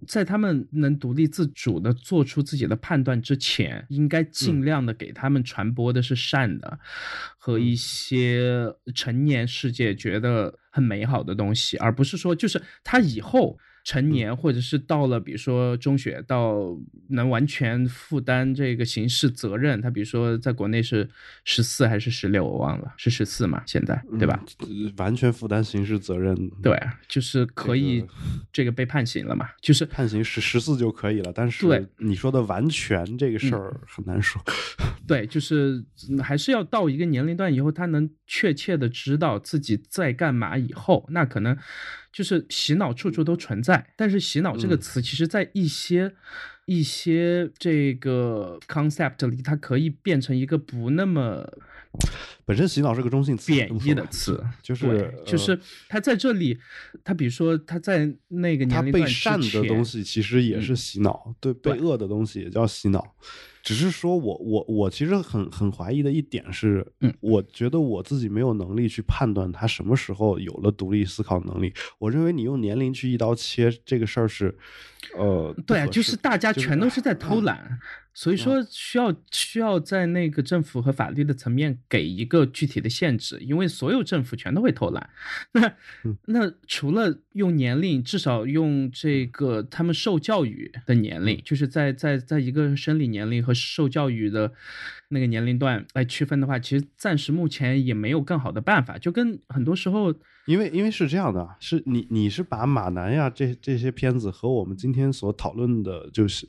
[0.07, 6.79] 在他们能独立自主的做出自己的判断之前，应该尽量的给他们传播的是善的，
[7.39, 13.59] 和一些成年世界觉得很美好的东西，而不是说就是他以后。
[13.85, 16.75] 成年，或者是到了，比如说中学，到
[17.09, 19.81] 能完全负担这个刑事责任。
[19.81, 21.09] 他比如说在国内是
[21.45, 23.63] 十四还是十六，我忘了，是十四嘛？
[23.67, 24.43] 现在对吧？
[24.67, 24.93] 嗯？
[24.97, 28.05] 完全负担刑事责任，对，就是可以
[28.51, 29.49] 这个被判刑了嘛？
[29.61, 31.31] 就是判刑十十四就可以了。
[31.35, 34.43] 但是对你说的完全这个事儿很难说。
[35.07, 41.57] 对，就是嗯还是要到一个年龄段以后，他能确切的知道自己在干嘛以后，那可能
[42.13, 43.93] 就是洗脑处处都存在。
[43.97, 46.13] 但是洗脑这个嗯词，其实在一些、
[46.67, 51.47] 一些这个 concept 里，它可以变成一个不那么
[52.47, 56.59] 本身洗脑是个中性词，贬义的词，就是就是他在这里，
[57.03, 63.15] 他比如说他在那个年龄段被善的东西其实也是洗脑，对，被恶的东西也叫洗脑。
[63.63, 71.73] 只是说我我我其实很很怀疑的一点是，嗯我觉得我自己没有能力去判断他什么时候有了独立思考能力。
[71.99, 74.55] 我认为你用年龄去一刀切这个事儿是，
[75.17, 77.79] 呃，对啊，就是大家全都是在偷懒。
[78.15, 85.11] 所以说需要需要在那个政府和法律的层面给一个具体的限制，因为所有政府全都会偷懒。
[85.53, 85.75] 那
[86.27, 94.53] 那除了用年龄，至少用这个他们受教育的年龄，就是在在在一个生理年龄和受教育的
[95.09, 98.97] 那个年龄段来区分的话，其实暂时目前也没有更好的办法。
[98.97, 100.15] 就跟很多时候，
[100.47, 106.47] 因为因为是这样的，是你你是把马南呀这这些片子和我们今天所讨论的，就是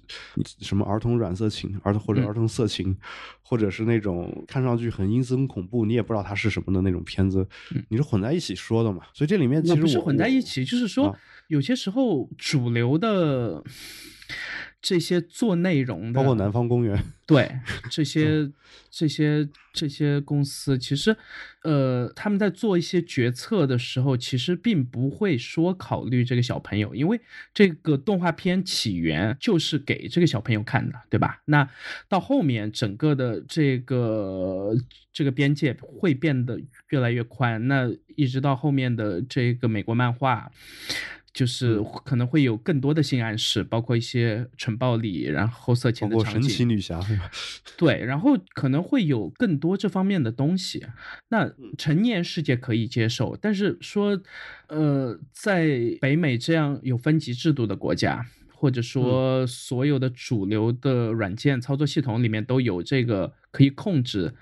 [0.59, 1.45] 什么儿童软色。
[1.55, 2.97] 情儿童或者儿童色情，
[3.41, 7.47] 或者是那种看上去很阴森恐怖，你也不知道它是什么的那种片子，
[7.87, 9.03] 你是混在一起说的嘛？
[9.13, 11.15] 所以这里面其实不是混在一起，就是说
[11.47, 13.63] 有些时候主流的
[14.85, 17.51] 这些做内容的，包括南方公园， 对
[17.89, 18.51] 这些。
[18.97, 21.15] 这些这些公司其实，
[21.63, 27.19] 呃，他们在做一些决策的时候，其实并不会说考虑这个小朋友，因为
[27.53, 31.41] 这个动画片起源就是给这个小朋友看的，对吧？
[31.43, 31.69] 那
[32.07, 34.73] 到后面整个的这个
[35.11, 36.57] 这个边界会变得
[36.89, 40.49] 越来越宽，那一直到后面的这个美国漫画。
[41.35, 46.41] 就是可能会有更多的性暗示，包括一些纯暴力，然后色情的场景。
[46.41, 46.99] 神奇女侠，
[47.77, 50.85] 对，然后可能会有更多这方面的东西。
[51.27, 54.19] 那成年世界可以接受，但是说，
[54.69, 55.67] 呃，在
[55.99, 58.25] 北美这样有分级制度的国家。
[58.57, 64.33] 或者说，所有的主流的软件操作系统里面都有这个可以控制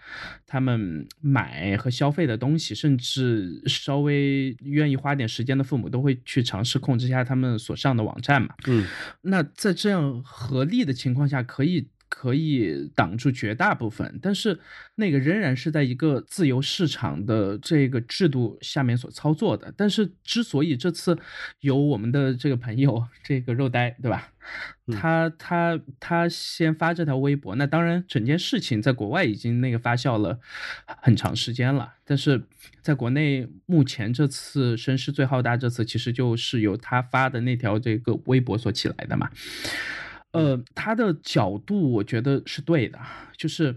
[0.47, 8.55] 他们买和消费的东西，甚至稍微愿意花点时间的父母都会去尝试控制一下他们所上的网站嘛。
[8.65, 8.87] 嗯，
[9.21, 11.87] 那在这样合力的情况下，可以。
[12.15, 14.59] 可以挡住绝大部分，但是
[14.95, 19.73] 那个仍然是在一个自由市场的这个制度下面所操作的。
[19.75, 21.17] 但是之所以这次
[21.61, 24.29] 有我们的这个朋友这个肉呆，对吧？
[24.91, 30.39] 他他他先发这条微博，那当然整件事情在国外已经那个发酵了
[30.85, 32.43] 很长时间了，但是
[32.81, 39.31] 在国内目前这次声势最浩大，这次其实就是由他发的那条这个微博所起来的嘛。
[40.33, 42.99] 呃，他的角度我觉得是对的，
[43.37, 43.75] 就是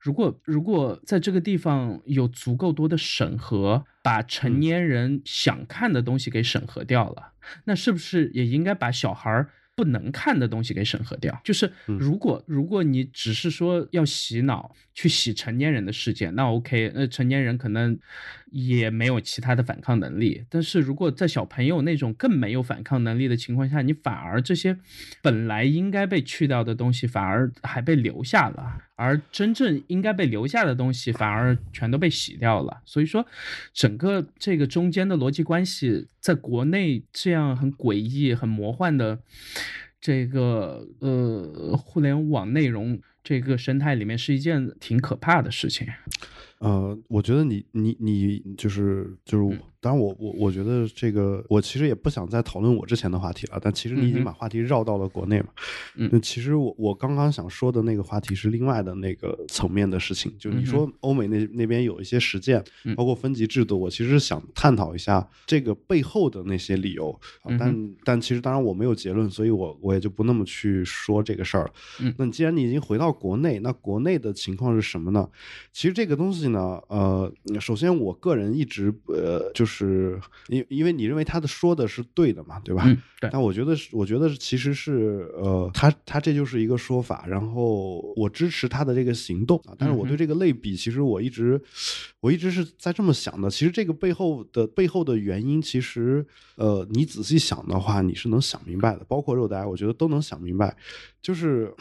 [0.00, 7.32] 如果如果在这个地方有足够多的审核，把成年人想看的东西给审核掉了，
[7.64, 9.50] 那是不是也应该把小孩儿？
[9.78, 17.96] 不能看的东西给审核掉，就是如果如果你只是说要洗脑去洗成年人的世界，那 OK，那成年人可能
[18.50, 20.44] 也没有其他的反抗能力。
[20.48, 24.76] 但是如果在小朋友那种更没有反抗能力的情况下，你反而这些
[25.22, 28.82] 本来应该被去掉的东西，反而还被留下了。
[28.96, 32.82] 而真正应该被留下的东西，反而全都被洗掉了。
[32.84, 33.24] 所以说，
[33.72, 39.20] 整个这个中间的逻辑关系，在国内这样很诡异、很魔幻的
[40.00, 45.86] 这个呃互联网内容这个生态里面，是一件挺可怕的事情。
[46.58, 49.60] 呃，我觉得你你你就是就是。
[49.80, 53.60] 当然，我我我觉得这个，我其实也不想再讨论我之前的话题了。
[53.62, 55.46] 但其实你已经把话题绕到了国内嘛。
[55.94, 62.62] 嗯，其实我我刚刚想说的那个话题是另外的那个层面的事情，就你说欧美那那边有一些实践，
[62.96, 67.16] 包括分级制度，我其实是想探讨一下这个背后的那些理由。
[67.56, 71.70] 但但其实当然我没有结论，所以我我也就不那么去说这个事儿了。
[72.00, 75.28] 嗯，那既然你已经回到国内，那国内的情况是什么呢？
[75.72, 79.67] 其实这个东西呢，呃，首先我个人一直呃就是。
[79.68, 82.84] 是，因因为你认为他的说的是对的嘛，对吧？
[83.20, 83.28] 对。
[83.30, 89.74] 但我觉得是，我觉得其实是，呃，他他这就是一个说法，然后我支持他的这个行动啊。
[89.78, 91.60] 但是我对这个类比，其实我一直
[92.20, 93.50] 我一直是在这么想的。
[93.50, 96.26] 其实这个背后的背后的原因，其实
[96.56, 99.04] 呃，你仔细想的话，你是能想明白的。
[99.06, 100.74] 包括肉呆，我觉得都能想明白。
[101.20, 101.72] 就是，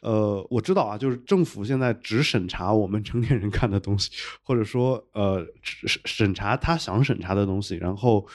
[0.00, 4.10] 呃，我知道啊，就是政府现在只审查我们成年人看的东西，
[4.42, 8.26] 或者说，呃，审审查他想审查的东西，然后，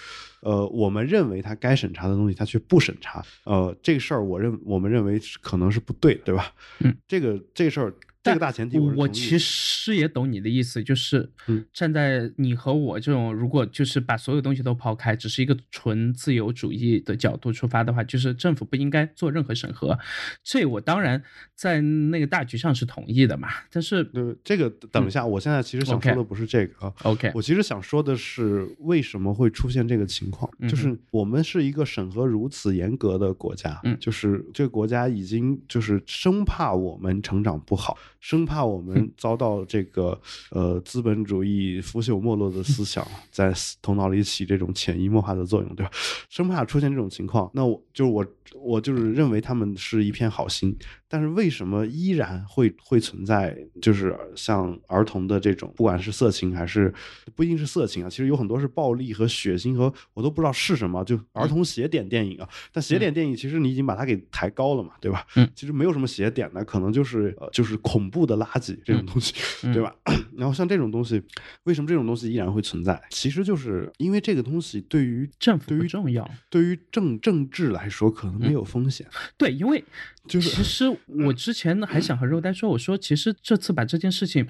[0.41, 6.51] 呃，我们认为他该审查的东西，他却不审查，呃，这个事儿，我认我们认为可能是不对，对吧？
[6.79, 7.93] 嗯，这个这个事儿。
[8.23, 11.31] 这个大前提，我其实也懂你的意思，就是
[11.73, 19.97] 站在你和我这种，如果就是把所有东西都抛开，只是一个纯自由主义的角度出发的话，就是政府不应该做任何审核。
[20.43, 21.23] 这我当然
[21.55, 23.49] 在那个大局上是同意的嘛。
[23.71, 24.07] 但是，
[24.43, 26.93] 这个等一下，我现在其实想说的不是这个啊。
[27.03, 30.47] OK，我其实想说的是，为什么会出现这个情况？
[30.69, 37.97] 就是我们是一个审核如此严格的国家，嗯，就是这个国家已经就是生怕我们成长不好。
[38.21, 40.17] 生怕我们遭到这个
[40.51, 45.91] 呃资本主义腐朽没落的思想在头脑里起这种潜移默化的作用，对吧？
[46.29, 50.77] 生怕出现这种情况，那我就是我我就是认为他们是一片好心，
[51.11, 56.91] 但是为什么依然会会存在，就是像儿童的这种，不管是色情还是
[57.35, 62.47] 不一定是色情啊，其实有很多是暴力和血腥和我都不知道是什么，就儿童邪点电影啊。
[62.71, 65.27] 但邪点电影其实你已经把它给抬高了嘛，对吧？
[65.35, 69.33] 嗯，其实没有什么邪点的，可能就是呃就是恐怖的垃圾这种东西，
[69.73, 69.93] 对吧？
[70.37, 71.21] 然后像这种东西，
[71.63, 73.01] 为什么这种东西依然会存在？
[73.09, 76.29] 其实就是因为这个东西对于政府对于不重要。
[76.49, 79.07] 对于政政治来说可能没有风险，
[79.37, 79.83] 对，因为
[80.27, 80.85] 就是其实
[81.25, 84.47] 我之前呢还想和肉呆说，我说其实这次把这件事情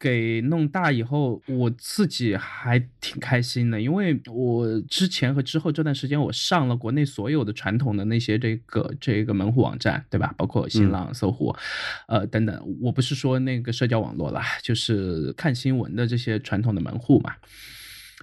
[0.00, 10.34] 给弄大以后，我自己还挺开心的，因为我之前和之后这段时间，我上了国内所有的传统的那些这个这个门户网站，对吧？
[10.36, 11.54] 包括新浪、搜狐，
[12.08, 12.60] 呃等等。
[12.80, 17.34] 我不是说那个社交网络啦，就是看新闻的这些传统的门户嘛。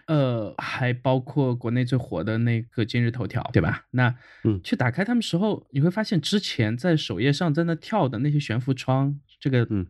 [0.09, 3.85] 呃，还包括国内最火的那个今日头条，对吧？
[3.91, 9.85] 那嗯去打开他们时候，你会发现之前在首页上在那跳的那些悬浮窗，这个嗯，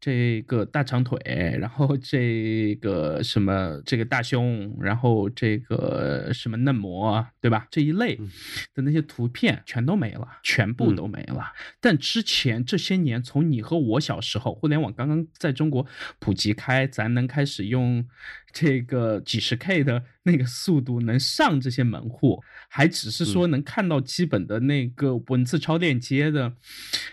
[0.00, 1.18] 这个大长腿，
[1.60, 7.68] 然后这个什么这个大胸，然后这个什么嫩模，对吧？
[7.70, 8.30] 这一类嗯
[8.74, 11.52] 的那些图片全都没了，全部都没了。
[11.82, 15.84] 但之前这些年，从你和我小时候，互联网刚刚在中国
[16.18, 18.08] 普及开，咱能开始用
[18.52, 26.52] 这个几十 K 的那个速度能上这些门户，还只是说能看到基本的那个文字超链接的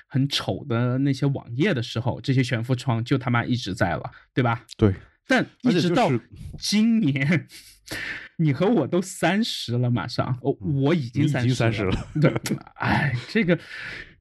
[0.08, 4.66] 很丑的那些网页的时候，这些悬浮窗就他妈一直在了，对吧？
[4.78, 4.94] 对，
[5.28, 6.22] 但一直到就是
[6.60, 7.48] 今年，
[8.38, 10.52] 你和我都三十了，马上，哦，
[10.84, 12.34] 我已经你已经三30了，对，
[12.76, 13.58] 哎，这个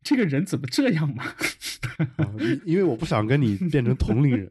[0.07, 1.25] 这个人怎么这样嘛？
[2.17, 4.49] 啊因因为我不想跟你变成同龄人，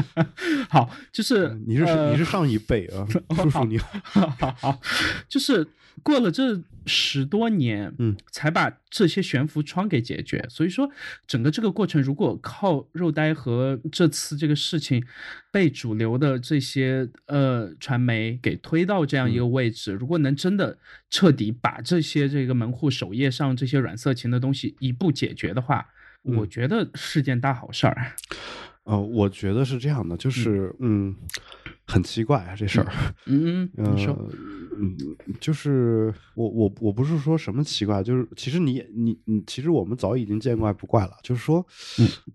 [0.70, 3.90] 好，就是你是呃你是上一辈啊， 叔叔你好，
[4.40, 4.80] 好好，
[5.28, 5.66] 就是
[6.02, 10.44] 过了这十多年，嗯，才把这些悬浮窗给解决。
[10.48, 10.88] 所以说，
[11.26, 15.04] 整个这个过程，如果靠肉呆和这次这个事情
[15.50, 20.78] 被主流的这些呃传媒给推到这样一个位置，如果能真的
[21.10, 25.88] 彻底把这些这个门户首页上这些软色情的东西一步解决的话，
[26.22, 28.12] 我觉得是件大好事儿。
[28.84, 31.16] 呃，我觉得是这样的，就是嗯，
[31.88, 32.86] 很奇怪啊这事儿，
[33.24, 34.14] 嗯， 呃你说，
[34.78, 34.96] 嗯，
[35.40, 41.64] 就是我我我不是说什么奇怪，就是其实你你你，其实我们早已经见怪不怪了，就是说，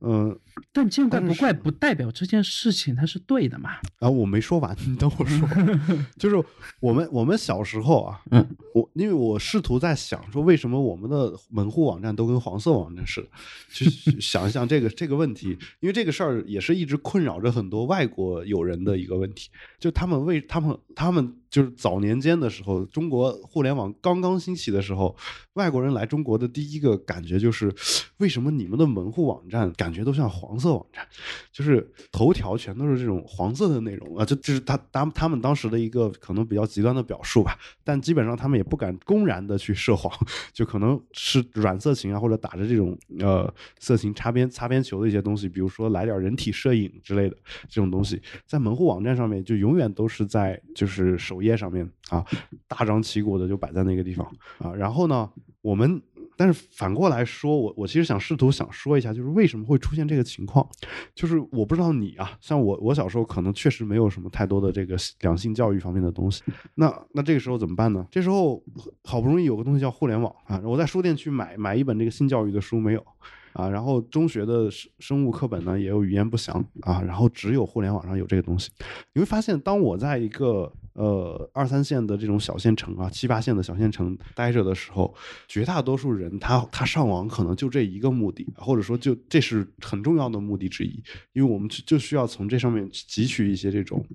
[0.01, 0.39] 嗯呃，
[0.71, 3.71] 但见怪不怪不代表这件事情它是对的嘛。
[3.99, 5.47] 啊我没说完，你等我说，
[6.17, 6.43] 就是
[6.79, 13.27] 我们我们小时候啊，嗯，我因为我试图在想说，为什么我们的门户网站都跟黄色网站似的，
[13.69, 13.85] 去
[14.19, 25.15] 想一想这个这个问题，因为这个事儿也是一直困扰着很多外国友人的一个问题，就他们为他们他们就是早年间的时候，中国互联网刚刚兴起的时候，
[25.53, 27.69] 外国人来中国的第一个感觉就是，
[28.17, 31.05] 为什么你们的门户网站感觉都像黄色网站，
[31.51, 40.09] 就是头条全都是这种黄色的内容啊，这这是他他他们当时的一个可能比较极端的表述吧，但基本上他们也不敢公然的去涉黄，
[40.53, 47.35] 就可能是软色情啊，或者打着这种呃色情擦边擦边球的一些东西，比如说来点人体摄影之类的
[47.67, 52.25] 这种东西，在门户网站上面就永远都是在就是首页上面啊
[52.67, 54.25] 大张旗鼓的就摆在那个地方
[54.59, 55.29] 啊，然后呢，
[55.61, 56.01] 我们。
[56.37, 60.67] 但是反过来说，我我其实想试图想说一下，就是为什么会出现这个情况，
[61.13, 66.41] 就是我不知道你啊，像我我小时候可能确实没有什么太多的这个两性教育方面的东西，
[66.75, 68.07] 那那这个时候怎么办呢？
[68.09, 68.63] 这时候
[69.03, 73.05] 好不容易有个东西叫互联网啊，我在书店去买买一本这个性教育的书没有
[73.53, 78.71] 啊，然后中学的生生物课本呢也有语言不详啊，然后只有互联网上有这个东西，
[79.13, 85.13] 你会发现，当我在一个呃二三线的这种小县城啊，七八线的小县城待着的时候，
[85.47, 91.01] 绝大多数人他他上网可能就这一个目的，或者说就这是很重要的目的之一，
[91.33, 94.05] 因为我们就就需要从这上面汲取一些这种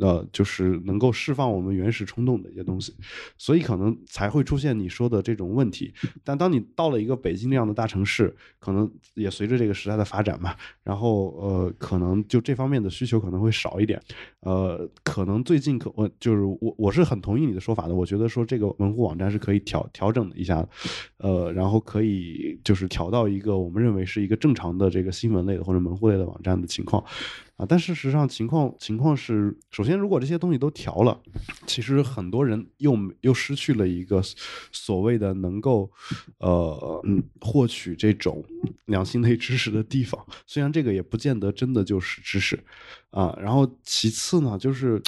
[0.00, 2.94] 呃，就是能够释放我们原始冲动的一些东西，
[3.36, 5.92] 所以可能才会出现你说的这种问题。
[6.24, 14.00] 但当你到了一个北京这样的大城市，可能也随着这个时代的发展嘛，然后呃，可能就这方面的需求可能会少一点。
[14.40, 20.66] 呃，可能最近可我就是我我是很同意你的说法的，我觉得说这个门户网站是可以调调整一下，
[21.18, 27.04] 呃，然后可以就是调到一个我们认为是一个正常的这个新闻类的或者门户类的网站的情况。
[27.56, 31.20] 啊，但事实上情况情况是，首先如果这些东西都调了，
[31.66, 34.22] 其实很多人又又失去了一个
[34.70, 35.90] 所谓的能够
[36.38, 38.44] 呃嗯获取这种
[38.84, 42.56] 两性类知识的地方，虽然这个也不见得真的就是知识
[43.10, 43.36] 啊。
[43.42, 45.02] 然后其次呢，就是。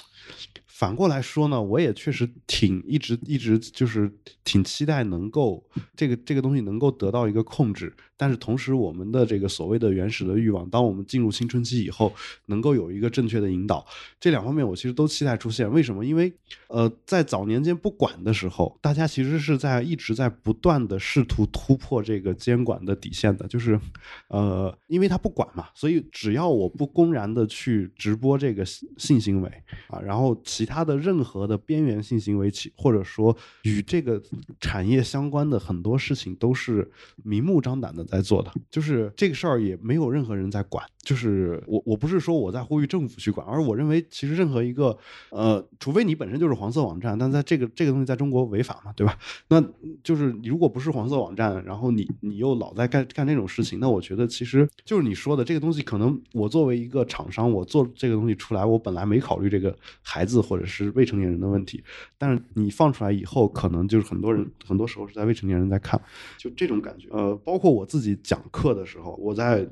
[0.80, 4.10] 反过来说呢，我也确实挺一直一直就是
[4.44, 5.62] 挺期待能够
[5.94, 12.12] 这个这个东西能够得到一个控制，但是同时我们的这个所谓的原始的欲望，当我们进入青春期以后，
[12.44, 13.86] 能够有一个正确的引导，
[14.20, 15.72] 这两方面我其实都期待出现。
[15.72, 16.04] 为什么？
[16.04, 16.30] 因为
[16.68, 23.80] 呃，在早年间不管的时候，大家其实是在一直在不断的试图突破这个监管的底线的，就是
[24.28, 29.50] 呃，因为他不管嘛，所以只要我不公然的去直播这个性行为
[29.88, 34.22] 啊，然后其他的任何的边缘性行为，其或者说与这个
[34.60, 36.90] 产业相关的很多事情，都是
[37.24, 40.84] 明目张胆的在做的，就是这个事儿也没有任何人在管。
[41.02, 44.96] 就是我我不是说我在呼吁政府去管，而我认为其实任何一个
[45.30, 49.16] 呃，除非你本身就是黄色网站，但在这个这个东西在中国违法嘛，对吧？
[49.48, 49.62] 那
[50.02, 61.82] 就是你如果不是黄色网站，然后你你又老在干干这种事情，那我觉得其实就是你说的这个东西，可能我作为一个厂商，我做这个东西出来，我本来没考虑这个孩子或者是未成年人的问题，
[62.18, 66.00] 但是你放出来以后，可能就是很多人很多时候是在未成年人在看，
[66.36, 67.08] 就这种感觉。
[67.10, 69.66] 呃，包括我自己讲课的时候，我在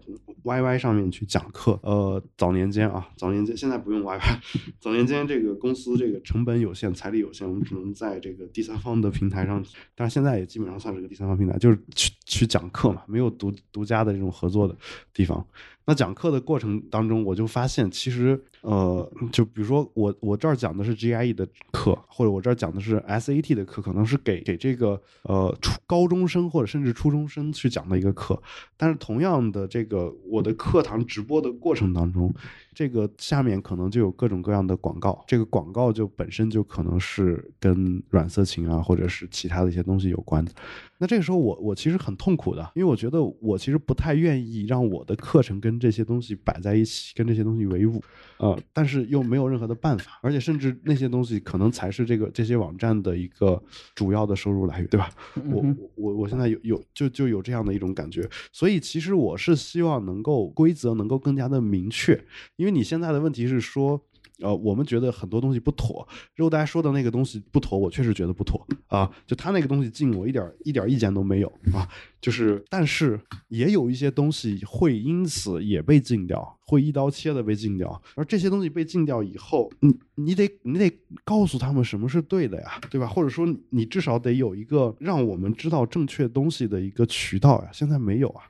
[0.45, 4.39] YY 上面去去讲课，呃，早年间啊，早年间现在不用 WiFi，
[4.79, 9.61] 早年间这个公司这个成本有限，财力有限，我们只能在这个第三方的平台上，
[9.97, 14.77] 但是现在也基本上算是个第三方平台，就是去去讲课嘛，没有独独家的这种合作的
[15.13, 15.45] 地方。
[15.89, 28.39] 那讲课的过程当中，我就发现，其实，呃，就比如说我我这儿讲的是 GIE 的课，或者我这儿讲的是 SAT 的课，可能是给给这个呃初高中生或者甚至初中生去讲的一个课，
[28.77, 32.35] 但是同样的这个我的课堂直播的过程当中，
[32.75, 40.53] 这个下面可能就有各种各样的广告，这个广告就本身就可能是跟软色情啊，或者是其他的一些东西有关的。
[40.99, 48.03] 那这个时候我我其实很痛苦的，因为我觉得我其实不太愿意让我的课程跟这些东西摆在一起，跟这些东西为伍，
[48.39, 53.63] 呃，但是又没有任何的办法，而且甚至那些东西可能才是这个这些网站的一个
[53.95, 55.11] 主要的收入来源，对吧？
[55.51, 62.21] 我我我现在有有就就有这样的一种感觉，所以其实我是希望能够规则能够更加的明确，
[62.57, 64.01] 因为你现在的问题是说。
[64.41, 69.11] 呃，我们觉得很多东西不妥，肉呆说的那个东西不妥，我确实觉得不妥啊。
[69.27, 71.89] 就他那个东西进，我一点一点意见都没有啊。
[72.21, 78.01] 就是，但是也有一些东西会因此也被禁掉，会一刀切的被禁掉。
[78.15, 80.93] 而这些东西被禁掉以后，你你得你得
[81.25, 83.07] 告诉他们什么是对的呀，对吧？
[83.07, 87.71] 或者说你至少得有一个让我们知道正确东西的一个渠道呀。
[87.73, 88.43] 现在没有啊。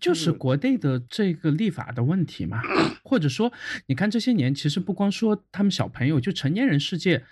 [0.00, 2.60] 就是国内的这个立法的问题嘛，
[3.02, 3.52] 或者说，
[3.86, 7.24] 你看这些年，其实不光说他们小朋友，就成年人世界，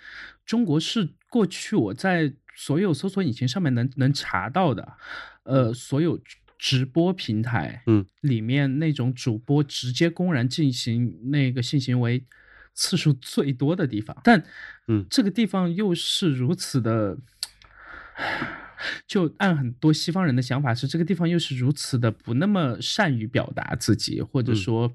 [0.45, 4.97] 中国是过去我在所有搜索引擎上面能能查到的，
[5.43, 6.19] 呃，所有
[6.57, 12.25] 直播平台，嗯，里面那种主播直接公然进行那个性行为
[12.73, 14.43] 次数最多的地方，但，
[14.87, 17.17] 嗯，这个地方又是如此的。
[19.07, 24.91] 就按很多西方人的想法是，这个地方又是如此的不那么善于表达自己，或者说，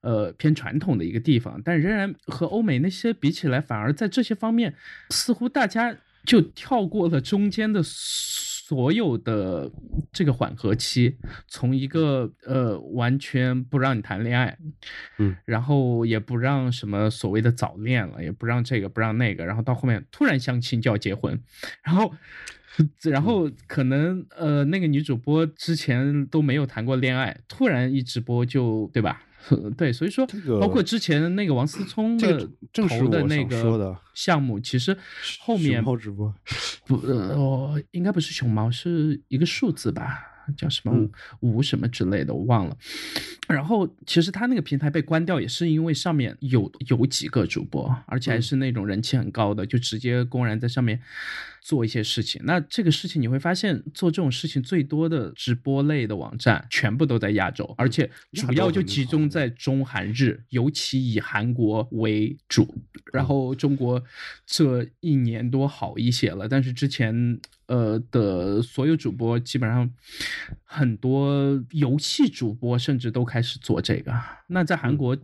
[0.00, 4.74] 呃，偏传统的一个地方，但仍然和欧美那些比起来，反而在这些方面，
[5.10, 9.70] 似乎大家就跳过了中间的所有的
[10.12, 14.58] 这个缓和期，从一个呃完全不让你谈恋爱，
[15.18, 21.40] 嗯，然后也不让什么所谓的早恋了，也不让这个不让那个，然后到后面突然相亲就要结婚，
[21.82, 22.12] 然后。
[23.10, 29.22] 然后可能呃，那个女主播之前都没有谈过恋爱，突然一直播就对吧？
[29.78, 30.26] 对，所以说
[30.60, 34.96] 包括之前那个王思聪的投的那个项目，其实
[35.40, 36.34] 后面直播
[36.86, 40.35] 不呃，应该不是熊猫，是一个数字吧？
[40.56, 41.08] 叫什么
[41.40, 42.76] 五什么之类的，我忘了。
[43.48, 51.00] 然后其实他那个平台被关掉，也是因为上面有有几个主播，而且还是那种人气很高的，就直接公然在上面
[51.60, 52.40] 做一些事情。
[52.44, 62.74] 那这个事情你会发现，做这种事情最多的直播类的网站，全部都在亚洲，而且主要就集中在中韩日，尤其以韩国为主。
[63.12, 64.02] 然后中国
[64.44, 67.38] 这一年多好一些了，但是之前。
[67.66, 69.90] 呃的所有主播基本上
[70.64, 74.12] 很多游戏主播甚至都开始做这个。
[74.46, 75.16] 那在韩国，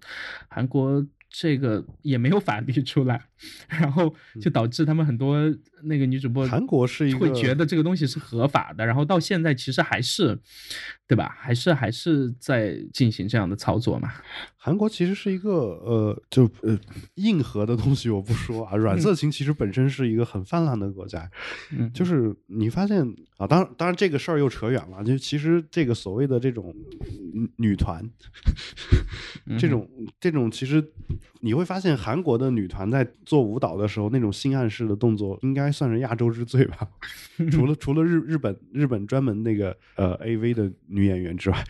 [0.48, 3.28] 韩国这个也没有法律出来，
[3.68, 5.36] 然后就导致他们很多
[5.84, 10.38] 那个女主播，韩国是一个会觉得这个东西是合法的，然后到现在其实还是，
[11.06, 11.34] 对吧？
[11.38, 14.12] 还是还是在进行这样的操作嘛？
[14.56, 15.50] 韩国其实是一个
[15.84, 16.78] 呃，就呃
[17.16, 21.28] 硬核的东西我不说啊，软色情其实本身是一个很泛滥的国家，
[21.76, 23.02] 嗯，就是你发现
[23.38, 26.72] 啊，当然当然这个事儿又扯远了，就其实这个所谓的这种
[27.32, 28.08] 女女团，
[29.58, 29.88] 这种
[30.20, 30.92] 这种其实
[31.40, 36.86] 你会发现韩国的女团在做舞蹈的时候那种性暗示的动作，应该算是亚洲之最吧，
[37.50, 41.64] 除了除了日日本日本专门那个呃 AV 的女演员之外。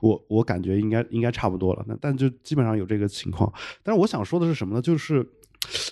[0.00, 3.50] 我我感觉应该应该差不多了，那但就基本上有这个情况。
[3.82, 4.82] 但是我想说的是什么呢？
[4.82, 5.26] 就是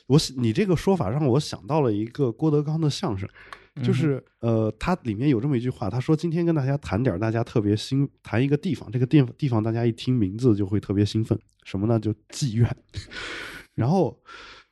[0.07, 3.27] 我你这个说法让我想到了一个郭德纲的相声，
[3.83, 11.99] 就是呃，他里面有这么一句话，他说今天跟大家谈点大家特别兴，谈一个地方，这个地地方大家一听名字就会特别兴奋，什么呢？
[11.99, 12.77] 就妓院。
[13.75, 14.21] 然后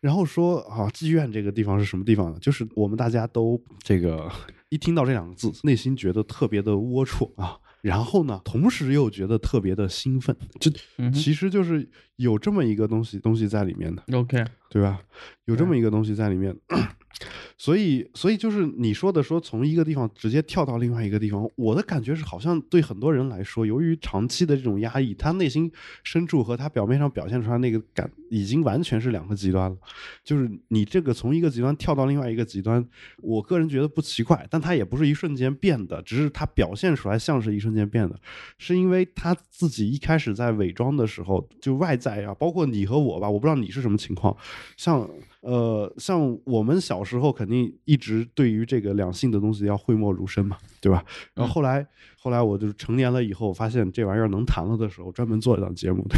[0.00, 2.38] 然后说啊，妓院这个地方是什么地方呢？
[2.40, 4.30] 就是我们大家都这个
[4.70, 7.58] 一听到这两个字，内心觉得特别的龌龊啊。
[7.82, 10.70] 然后呢，同时又觉得特别的兴奋，这
[11.12, 11.88] 其实就是
[12.20, 15.00] 有这么一个东西东西在里面的，OK，对吧？
[15.46, 16.54] 有这么一个东西在里面。
[17.58, 25.70] 所以，所以就是你说的，说从一个地方直接跳到另外一个地方，我的感觉是，好像对很多人来说，由于长期的这种压抑，他内心
[26.02, 29.76] 深处和他表面上表现出来那个感，已经完全是两个极端了。
[30.24, 32.82] 就是你这个从一个极端跳到另外一个极端，
[33.18, 38.18] 我个人觉得不奇怪，但他也不是一瞬间变的，只是他表现出来像是一瞬间变的，
[38.56, 44.36] 是因为他自己一开始在伪装的时候，就外在啊，包括你和我吧，我不知道你是什么情况，
[44.76, 45.08] 像。
[45.40, 51.04] 呃，像我们小时候肯定一直对于这个两性的东西要讳莫如深嘛，对吧？
[51.34, 51.86] 然后后来，
[52.18, 56.16] 后来我就成年了以后，发现这玩意儿能谈了的时候，专门做一档节目，对，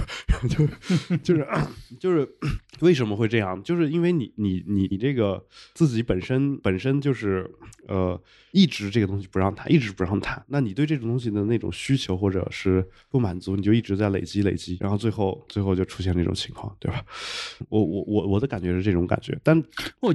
[0.48, 0.66] 就
[1.22, 1.46] 就是
[2.00, 2.28] 就 是
[2.80, 3.62] 为什么会这样？
[3.62, 7.48] 就是因为你你你你这个自己本身本身就是
[7.86, 8.20] 呃。
[8.54, 10.44] 一直这个东西不让谈，一直不让谈。
[10.48, 17.02] 那你对这种东西的那种需求或者是不满足，你就一直在累积累积，然后最后最后就出现这种情况，对吧？
[17.70, 19.62] 我我我我的感觉是这种感觉，但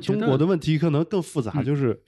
[0.02, 2.00] 中国的问题可能更复杂，就是，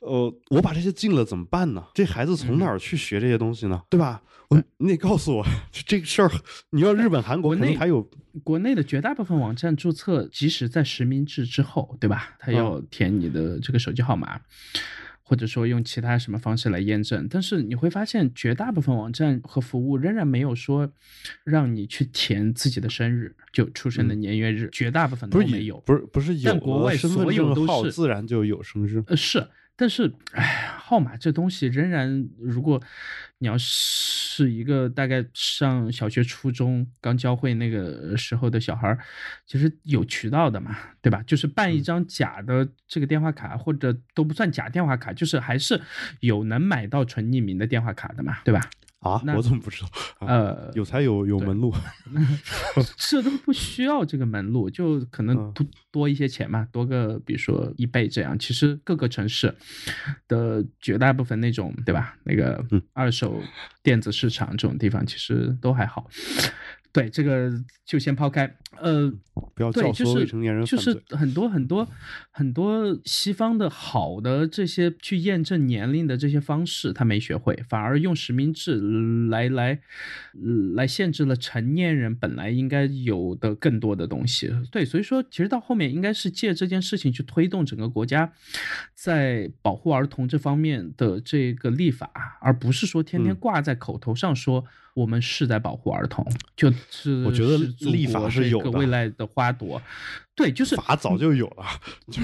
[0.00, 1.84] 呃，我把这些禁了怎么办呢？
[1.94, 3.80] 这孩子从哪儿去学这些东西呢？
[3.88, 4.22] 对吧？
[4.48, 5.44] 我你得告诉我
[5.86, 6.30] 这个事儿。
[6.70, 8.08] 你要日本、韩国，可能还有
[8.44, 12.36] 国内的绝大部分网站注册，即使在实名制之后，对吧？
[12.38, 14.40] 他要填你的这个手机号码。
[15.28, 20.88] 或者说用其他什么方式来验证，但是你会发现绝大部分网站和服务仍然没有说
[21.42, 25.80] 让你去填自己的生日，就出生的年月日，绝大部分都没有。
[25.80, 29.02] 不是不是，但国外所有都是自然就有生日。
[29.08, 29.44] 呃是。
[29.76, 32.82] 但是，哎，号码这东西仍然，如果
[33.38, 38.98] 你要是一个大概上小学、初中刚教会那个时候的小孩儿，
[39.46, 41.22] 其实有渠道的嘛，对吧？
[41.26, 45.80] 就是办一张假的这个电话卡，或者都不算假电话卡，就是还是
[46.20, 48.70] 有能买到纯匿名的电话卡的嘛，对吧？
[49.00, 49.88] 啊，我怎么不知道？
[50.26, 51.72] 呃，有才有有门路，
[52.96, 58.36] 这都不需要这个门路，就可能多多一些钱嘛，多个比如说一倍这样。
[58.38, 59.54] 其实各个城市
[60.26, 62.16] 的绝大部分那种，对吧？
[62.24, 63.40] 那个二手
[63.82, 66.08] 电子市场这种地方，其实都还好。
[66.96, 67.52] 对这个
[67.84, 69.12] 就先抛开，呃，
[69.54, 71.86] 不要教唆未成年人就是很多很多
[72.30, 78.80] 很多西方的好的这些去验证年龄的这些方式，他没学会，反而用实名制
[79.28, 79.78] 来来
[80.74, 84.50] 来限制了成年人本来应该有的更多的东西。
[84.72, 88.32] 对，所以说其实到后面应该是借这件事情去推动整个国家
[88.94, 94.64] 在保护儿童这方面的这个立法，而不是说天天挂在口头上说。
[94.96, 96.26] 我们是在保护儿童，
[96.56, 97.56] 就是我觉得
[97.90, 99.80] 立法是有的未来的花朵，
[100.36, 101.64] 对，就是法早就有了，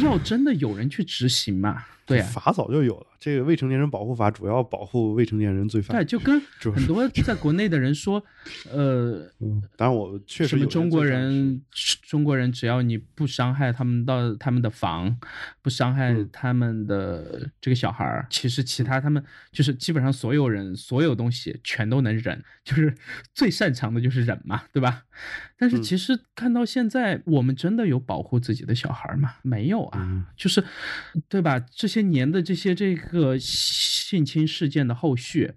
[0.05, 1.83] 要真的有人去执行嘛？
[2.05, 3.07] 对啊，法早就有了。
[3.19, 5.97] 这个未成年人保护法主要保护未成年人罪犯。
[5.97, 6.39] 对，就跟
[6.75, 8.23] 很多在国内的人说，
[8.73, 9.31] 呃，
[9.77, 11.63] 当然我确实什么中国人，
[12.03, 15.17] 中国人只要你不伤害他们到他们的房，
[15.63, 22.93] 不伤害他们的这个小孩儿，其实其他他们就是基本上所有人所有东西全都能忍，就是
[23.33, 25.05] 最擅长的就是忍嘛，对吧？
[25.57, 29.35] 但是其实看到现在，我们真的有保护自己的小孩吗？
[29.43, 30.63] 没有啊，就是
[31.29, 31.59] 对吧？
[31.61, 35.55] 这些年的这些这个性侵事件的后续，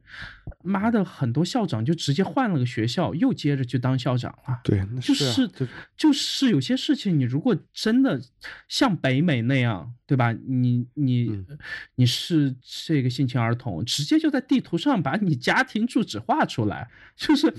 [0.66, 4.60] 妈的，很多校长就直接换了个学校，又接着去当校长了。
[4.64, 5.50] 对，就是
[5.96, 8.20] 就是有些事情，你如果真的
[8.68, 10.34] 像北美那样，对吧？
[10.34, 11.46] 你你
[11.96, 17.54] 你是这个性侵儿童，直接就在地图上把你家庭住址画出来，就是。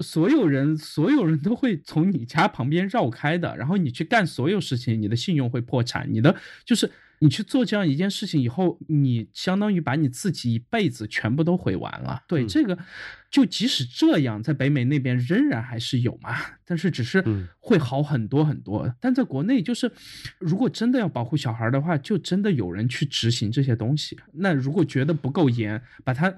[0.00, 6.90] 所有人，所有人都会从你家旁边绕开的，然后你去干所有事情，你的信用会破产，你的就是
[7.20, 12.22] 你去做这样一件事情以后，你相当于把你自己一辈子全部都毁完了。
[12.28, 12.78] 对这个，
[13.30, 17.24] 就即使这样，在北美那边仍然还是有嘛，但是只是
[17.58, 18.94] 会好很多很多。
[19.00, 19.90] 但在国内，就是
[20.38, 24.18] 如果真的要保护小孩的话，就真的有人去执行这些东西。
[24.34, 26.32] 那如果觉得不够严，把它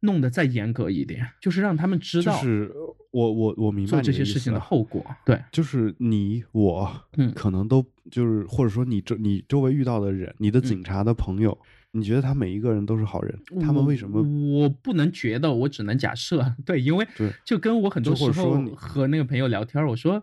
[0.00, 2.36] 弄得再严格一点，就是让他们知道。
[2.36, 2.72] 就是
[3.10, 5.04] 我我我明白做这些事情的后果。
[5.24, 11.58] 对，就是你我，嗯，可能都就是或者说你周你周围遇到的人，你的警察的朋友，
[11.92, 13.36] 你觉得他每一个人都是好人？
[13.60, 14.22] 他们为什么？
[14.58, 16.54] 我不能觉得，我只能假设。
[16.64, 17.06] 对，因为
[17.44, 20.22] 就跟我很多时候和那个朋友聊天，我说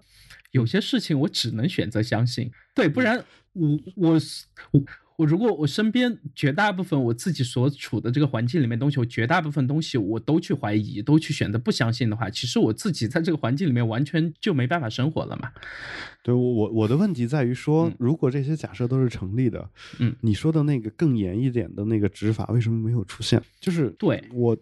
[0.52, 2.50] 有些事情我只能选择相信。
[2.74, 3.22] 对，不然
[3.54, 4.14] 我我
[4.72, 4.82] 我。
[5.18, 15.52] 我如果我身边绝大部分我自己所处的这个环境里面东西，我绝大部分东西我都去怀疑，都去选择不相信的话，其实我自己在这个环境里面完全就没办法生活了嘛。
[16.22, 23.40] 对我我我的问题在于说，如果这些假设都是成立的，嗯，你说的那个更严一点的那个执法为什么没有出现？
[23.60, 24.58] 就是对我，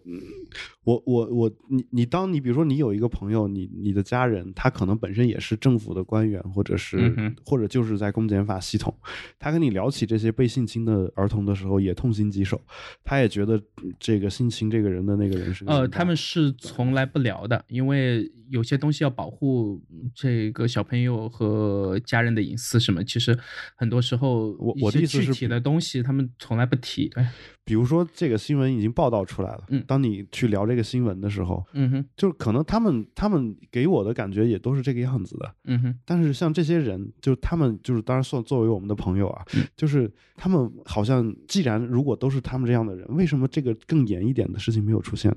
[0.84, 8.94] 我我我你你当你比如说你有一个朋友，你你的家人他可能本身也是政府的官员，或者是或者就是在公检法系统，
[9.38, 12.60] 他跟你聊起这些被性侵的儿童的时候，也痛心疾首，
[13.02, 13.60] 他也觉得
[13.98, 18.30] 这个性侵这个人的那个人是呃，他们是从来不聊的，因为。
[18.50, 19.82] 有些东西要保护
[20.14, 23.36] 这个小朋友和家人的隐私什么，其实
[23.74, 27.08] 很多时候我我的意思是具体的东西他们从来不提。
[27.08, 27.26] 对，
[27.64, 35.98] 比如说这个新闻已经报道出来了，嗯，当你去聊这个新闻的时候，嗯哼，就可能他们他们给我的感觉也都是这个样子的，嗯哼。
[36.04, 39.42] 但是像这些人，就他们就是当然算作为我们的朋友啊，
[39.74, 45.34] 就是他们好像既然如果都是他们这样的人，为什么这个更严一点的事情没有出现？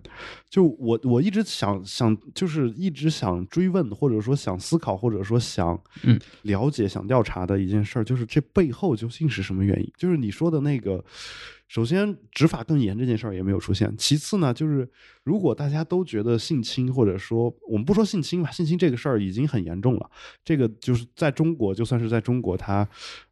[0.50, 2.98] 就我我一直想想，就是一。
[2.98, 5.80] 直想追问，或者说想思考，或者说想
[6.42, 9.94] 了解、想调查的一件事儿，就是这背后究竟是什么原因？
[9.96, 11.06] 就是你说的那个。
[11.68, 13.94] 首先，执法更严这件事儿也没有出现。
[13.98, 14.90] 其次呢，就是
[15.26, 20.10] 如果大家都觉得性侵，或者说我们不说性侵吧，性侵这个事儿已经很严重了。
[20.46, 22.88] 这个就是在中国，就算是在中国，他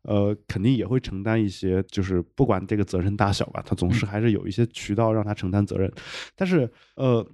[0.05, 5.91] 呃肯定也会承担一些，就是不管这个责任大小吧，他总是还是有一些渠道让他承担责任。
[6.35, 7.25] 但是呃，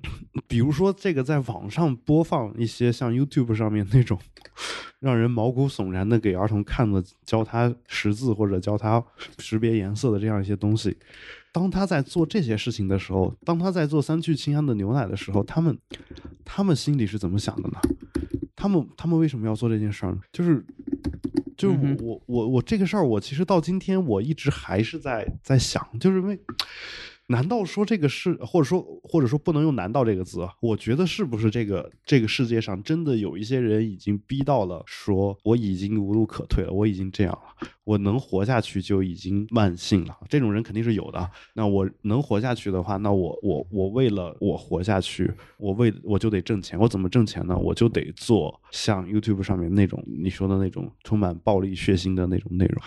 [0.47, 4.17] 比如说这个在网上播放一些像 YouTube 上面那种。
[4.99, 9.03] 让人毛骨悚然的给儿童看的教他识字或者教他
[9.39, 10.95] 识别颜色的这样一些东西，
[11.51, 15.75] 当他在做这些事情的时候，当他在做三聚氰胺的牛奶的时候，他们
[16.45, 17.79] 他们心里是怎么想的呢？
[18.55, 20.19] 他们他们为什么要做这件事儿呢？
[20.31, 20.63] 就是
[21.61, 26.39] 就是我我我这个事儿，我其实到今天我一直还是在在想，就是因为。
[27.31, 30.47] 难道说这个是，或者说或者说不能用“难道”这个字？
[30.61, 40.15] 我觉得是不是这个这个世界上真的有一些人已经逼到了，说我已经无路可退了，我已经这样了，我能活下去就已经万幸了。
[40.27, 41.31] 这种人肯定是有的。
[41.53, 46.77] 那我能活下去的话，那我我我为了我活下去，我为我就得挣钱。
[46.77, 47.57] 我怎么挣钱呢？
[47.57, 52.81] 我就得做像 YouTube 上面那种你说的那种充满暴力血腥的那种内容。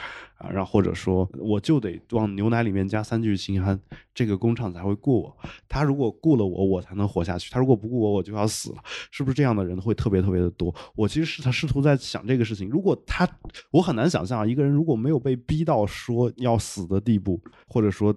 [0.53, 3.79] 然后或者说，我就得往牛奶里面加三聚氰胺，
[4.15, 5.37] 这个工厂才会雇我。
[5.69, 8.83] 他如果雇了我，我才能活下去；他如果不雇我，我就要死了。
[9.11, 10.75] 是不是这样的人会特别特别的多？
[10.95, 12.69] 我其实是他试图在想这个事情。
[12.69, 13.29] 如果他，
[13.71, 18.15] 我很难想象，一个人如果没有被逼到说要死的地步，或者说，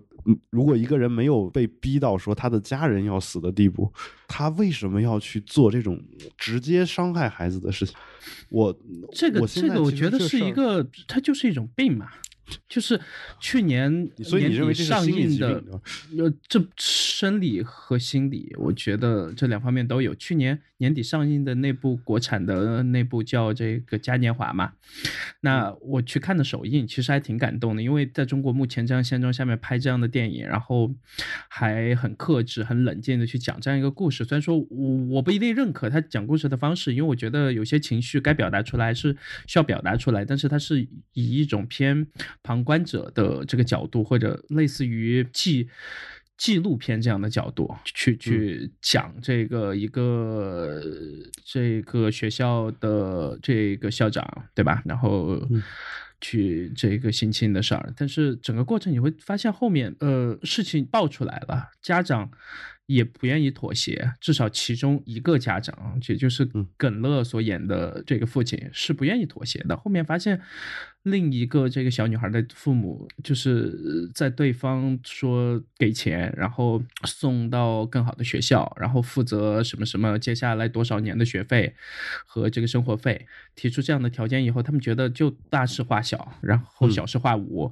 [0.49, 3.91] 如果一个人没有被逼到说他的家人要死的地步，
[4.27, 6.01] 他为什么要去做这种
[6.37, 7.95] 直接伤害孩子的事情？
[8.49, 8.77] 我
[9.11, 12.09] 这个这个，我觉得是一个，它就是一种病嘛。
[12.69, 12.99] 就是
[13.39, 15.63] 去年年底上映的，
[16.17, 20.13] 呃，这生理和心理，我觉得这两方面都有。
[20.15, 24.73] 去年年底上映的那部国产的那部叫这个嘉年华嘛，
[25.41, 30.93] 那我去看的首映，其实还挺感动的，因为在中国目前这样现状下面拍这样的电影，然后
[31.49, 34.23] 还很克制、很冷静的去讲这样一个故事。
[34.23, 39.15] 虽然说我我不一定认可他讲故事的方式，因为我觉得有些情绪该表达出来是
[39.47, 40.81] 需要表达出来，但是他是
[41.13, 42.07] 以一种偏。
[42.47, 45.67] 旁观者的这个角度，或者类似于记
[46.37, 50.81] 纪录片这样的角度，去去讲这个一个
[51.43, 54.25] 这个学校的这个校长，
[54.55, 54.81] 对吧？
[54.85, 55.45] 然后
[56.21, 62.31] 去这个性侵的事儿，但是整个过程你会发现后面，呃，事情爆出来了，家长。
[62.87, 69.75] 也不愿意妥协，至少其中一个家长，也就是耿乐所演的这个父亲是不愿意妥协的。
[69.75, 70.39] 后面发现
[71.11, 81.75] 另一个这个小女孩的父母就是在对方说给钱，然后送到更好的学校，然后负责什么什么接下来多少年的学费
[82.25, 87.71] 和这个生活费，提出这样的条件以后，他们觉得就大事化小，然后小事化无，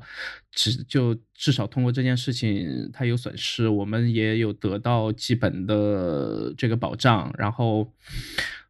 [0.52, 7.92] 只就至少通过这件事情，他有损失，我们也有得到基本的这个保障，然后。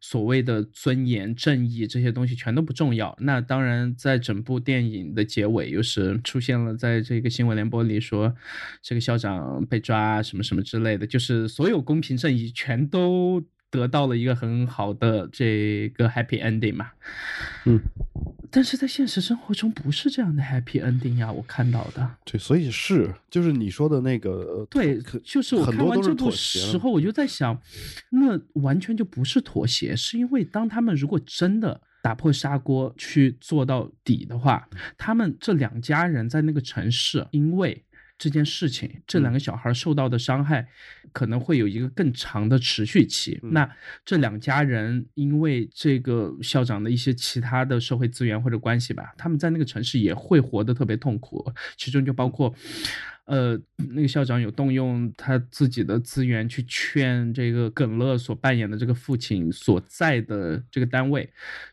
[0.00, 3.16] 所谓的尊严、正义这些东西全都不重要。
[3.20, 8.34] 那当然，在整部电影的结尾，又是出现了在这个新闻联播里说，
[8.82, 13.44] 这个校长被抓什么什么之类的，就是所有公平正义全都。
[13.70, 16.90] 得到了一个很好的这个 happy ending 嘛，
[17.64, 17.80] 嗯，
[18.50, 22.08] 但是在现实生活中不是这样的 happy ending 呀，我看到的。
[22.24, 27.60] 对，所以是就是你说的那个，对，就是我看完这部时候，我就在想，
[28.10, 37.82] 那完全就不是妥协，是因为当他们如果真的打破砂锅去做到底的话，他们这两家人在那个城市，因为。
[38.18, 40.66] 这件事情，这两个小孩受到的伤害
[41.12, 43.38] 可能会有一个更长的持续期。
[43.42, 43.68] 那
[44.04, 52.54] 这两家人因为这个校长的一些其他的社会资源或者关系吧，他们在那个城市也会活得特别痛苦，其中就包括。
[53.26, 61.28] 呃，那个校长有动用他自己的资源去劝这个耿乐所扮演的这个父亲所在的这个单位，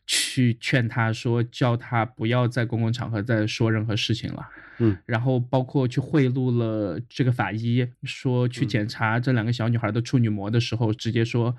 [0.08, 4.49] 去劝他说，叫他不要在公共场合再说任何事情了。
[4.80, 11.56] 嗯，然后包括去贿赂了这个法医，说去检查这两个小女孩的处女膜的时候，直接说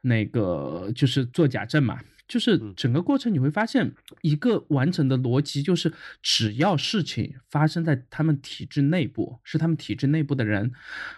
[0.00, 2.00] 那个就是做假证嘛。
[2.28, 5.90] 就是整个过程你会发现一个完整的逻辑，就是
[6.22, 10.70] 只要事情发生在他们体制内部，是他们体制内部的人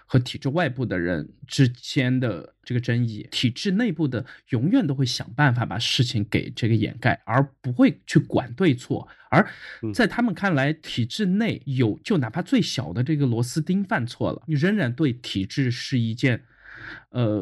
[0.07, 9.09] 和体制外部的人之间的这个争议，体制内部的永远都会想办法把事情给这个掩盖，而不会去管对错。
[9.31, 9.45] 而
[9.93, 16.45] 在他们看来，体制内有就哪怕最小的这个螺丝钉犯错了，你仍然对体制是一件。
[17.11, 17.41] 呃，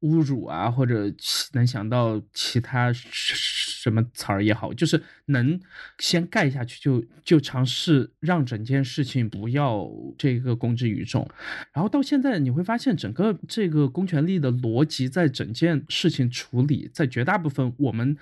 [0.00, 1.12] 侮辱啊，或者
[1.52, 5.58] 能想到其他什么词儿也好，就是能
[5.98, 11.28] 先盖下去，就就尝试让整件事情不要这个公之于众。
[11.72, 18.16] 然后到现在你会发现，整个这个公权力的逻辑在整件事情处理，在绝大部分我们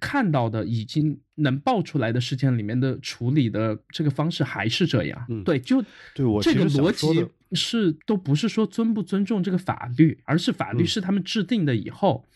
[0.00, 5.26] 看到的已经能爆出来的事件里面的处理的这个方式还是这样。
[5.44, 5.82] 对，就
[6.14, 7.26] 对我这个逻辑。
[7.54, 12.26] 是都不是说尊不尊重这个法律，而是法律是他们制定的以后，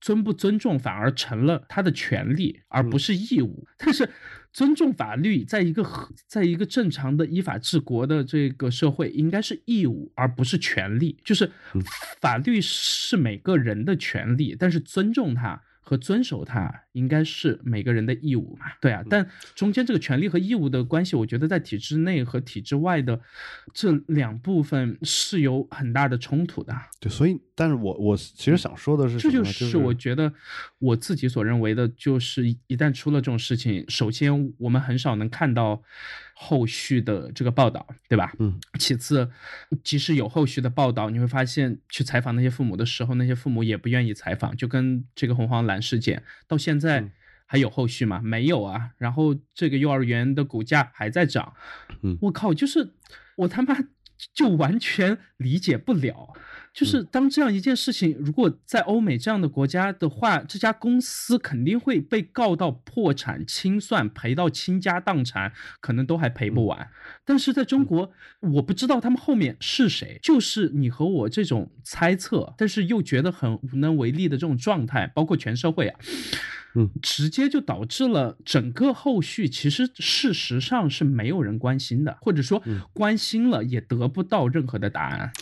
[0.00, 3.66] 尊不尊重反而成了他的权利，而不是义务。
[3.76, 4.08] 但是
[4.52, 5.84] 尊重法律，在一个
[6.26, 11.18] 在一个正常的依法治国的这个社会，应该是义务而不是权利。
[11.24, 11.50] 就是
[12.20, 15.62] 法律是每个人的权利，但是尊重它。
[15.88, 18.66] 和遵守它应该是每个人的义务嘛？
[18.78, 23.18] 对啊，但中间这个权利和义务的关系，我觉得在体制内和体制外的
[23.72, 26.76] 这两部分是有很大的冲突的。
[27.00, 30.30] 对，所以，但是我我其实想说的是，这就是我觉得
[30.78, 35.82] 我自己所认为的，就是一旦出了这种事情，首先我们很少能看到。
[36.40, 38.32] 后续的这个报道，对吧？
[38.38, 38.58] 嗯。
[38.78, 39.28] 其次，
[39.82, 44.56] 即使有后续的报道，你会发现去采访那些父母的时候，那些父母也不愿意采访。
[44.56, 47.10] 就跟这个红黄蓝事件，到现在
[47.44, 48.20] 还有后续吗？
[48.22, 48.90] 没有啊。
[48.98, 51.54] 然后这个幼儿园的股价还在涨。
[52.02, 52.16] 嗯。
[52.22, 52.94] 我靠，就是
[53.38, 53.76] 我他妈
[54.32, 56.32] 就完全理解不了。
[56.78, 66.88] 就是当这样一件事情，如果在欧美这样的国家的话，这家公司肯定会被告到破产、清算、赔到倾家荡产，可能都还赔不完。
[67.24, 75.98] 但是在中国，我不知道他们后面是谁，就是你和我这种猜测，但是又觉得很无能为力的这种状态，包括全社会啊。
[76.74, 82.62] 嗯，直接就导致了整个后续，其实事实上是没有人关心的，或者说
[82.92, 85.32] 关心了也得不到任何的答案。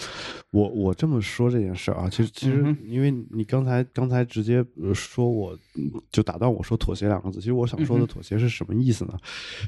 [0.52, 5.58] 我我这么说这件事啊，其实其实因为你刚才刚才直接说我
[6.10, 9.18] 就打断我说妥协两个字，其实我想说的妥协是什么意思呢？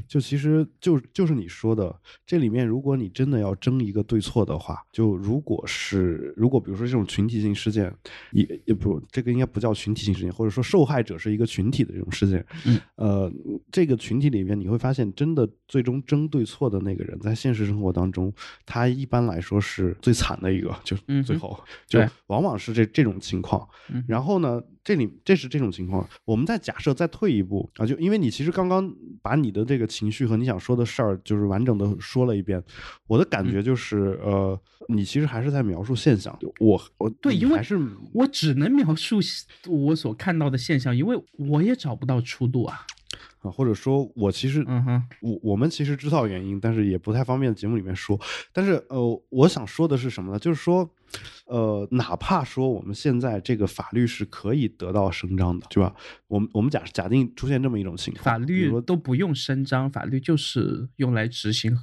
[0.07, 7.93] 就其实就就是你说的这里面，如果你真的要争一个对错的话，就如果是如果比如说这种群体性事件，
[8.31, 11.49] 也也不这个应该不叫群体性事件，或者说受害者是一个。
[11.49, 12.45] 群体的这种事件，
[12.97, 13.33] 呃，
[13.72, 18.31] 这个群体里面你会发现，真的最终争对错的那个人，在现实生活当中，
[18.66, 23.68] 他一般来说是最惨的一个，就最后就往往是这这种情况。
[24.07, 24.62] 然后呢？
[24.85, 32.62] 这里这是这种情况，我们再假设再退一步啊，就因为你其实刚刚把你的这个情绪和你想说的事儿，就是完整的说了一遍，
[33.07, 34.59] 我的感觉就是，呃，
[34.89, 36.35] 你其实还是在描述现象。
[36.59, 37.79] 我我对，因为还是
[38.14, 39.20] 我只能描述
[39.66, 42.87] 我所看到的现象，因为我也找不到出路啊。
[43.41, 48.18] 啊，或者说我其实，嗯哼，我我们其实知道原因，但是也不太方便节目里面说。
[48.53, 50.39] 但是呃，我想说的是什么呢？
[50.39, 50.89] 就是说。
[51.47, 55.95] 呃，哪怕说我们现在这个法律是可以得到伸张的，对吧？
[56.26, 61.74] 我们我们假假定出现这么一种情况，法律都不用伸张，法律就是用来执行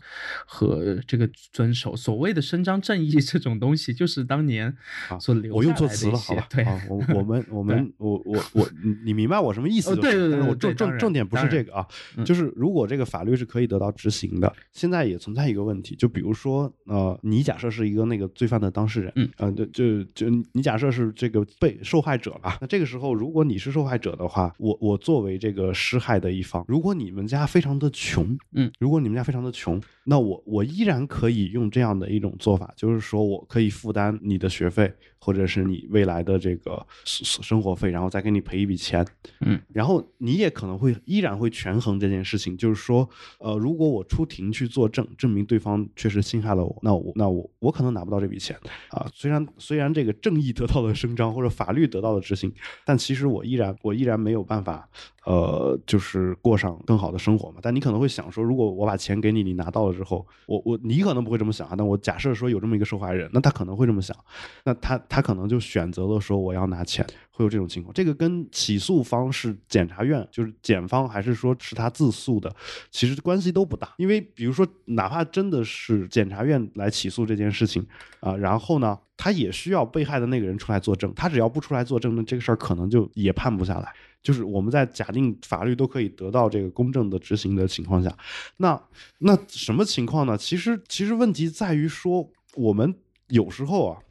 [0.45, 1.95] 和这个遵守。
[1.95, 4.72] 所谓的伸张正义 这种东西，就是当年
[5.20, 6.45] 所留我用错词了，好吧？
[6.51, 8.70] 对，我我们我 们我我我，
[9.03, 9.95] 你明白我什么意思？
[9.95, 11.88] 对对对，我重重重点不是这个啊，
[12.24, 19.28] 就是如果这个法律是可以得到执行的，现在也存在一个问题，就比如说呃，你假设是一个那个罪犯的当事人，嗯。
[19.38, 19.52] 呃。
[19.56, 34.93] 就就就你假设是这个被受害者吧，那这个时候如果你是受害者的话，我我作为这个施害的一方，如果你们家非常的穷，嗯，如果你们家非常的穷，那我我依然可以用这样的一种做法，就是说我可以负担你的学费。
[35.18, 39.03] 或者是你未来的这个生活费，然后再给你赔一笔钱，
[39.39, 48.56] 嗯，然后你也可能会依然会权衡这件事情，就是说，呃，如果我出庭去作证，证明对方确实侵害了我，那我那我我可能拿不到这笔钱
[48.89, 49.10] 啊。
[49.12, 52.53] 虽然虽然这个正义得到了伸张，或者法律得到了执行，
[52.86, 54.88] 但其实我依然我依然没有办法，
[55.26, 57.57] 呃，就是过上更好的生活嘛。
[57.61, 61.76] 但你可能会想说，如果我把钱给你，你拿到了之后，我我你可能不会这么想啊。
[61.78, 64.15] 但我假设说有这么一个受害人，那他可能会这么想，
[64.63, 65.01] 那他。
[65.07, 67.93] 他可能就选择了说我要拿钱，会有这种情况。
[67.93, 72.53] 这个跟起诉方是检察院，就是检方，还是说是他自诉的，
[72.91, 73.93] 其实关系都不大。
[73.97, 77.86] 因为比如说，哪怕真的是检察院来起诉这件事情
[78.19, 81.13] 啊，然后呢，他也需要被害的那个人出来作证。
[81.15, 83.93] 他只要不出来作证，那这个事儿可能就也判不下来。
[84.26, 88.13] 就是我们在假定法律都可以得到这个公正的执行的情况下，
[88.57, 88.82] 那
[89.19, 90.38] 那什么情况呢？
[90.38, 92.93] 其实其实问题在于说，我们
[93.28, 94.01] 有时候啊。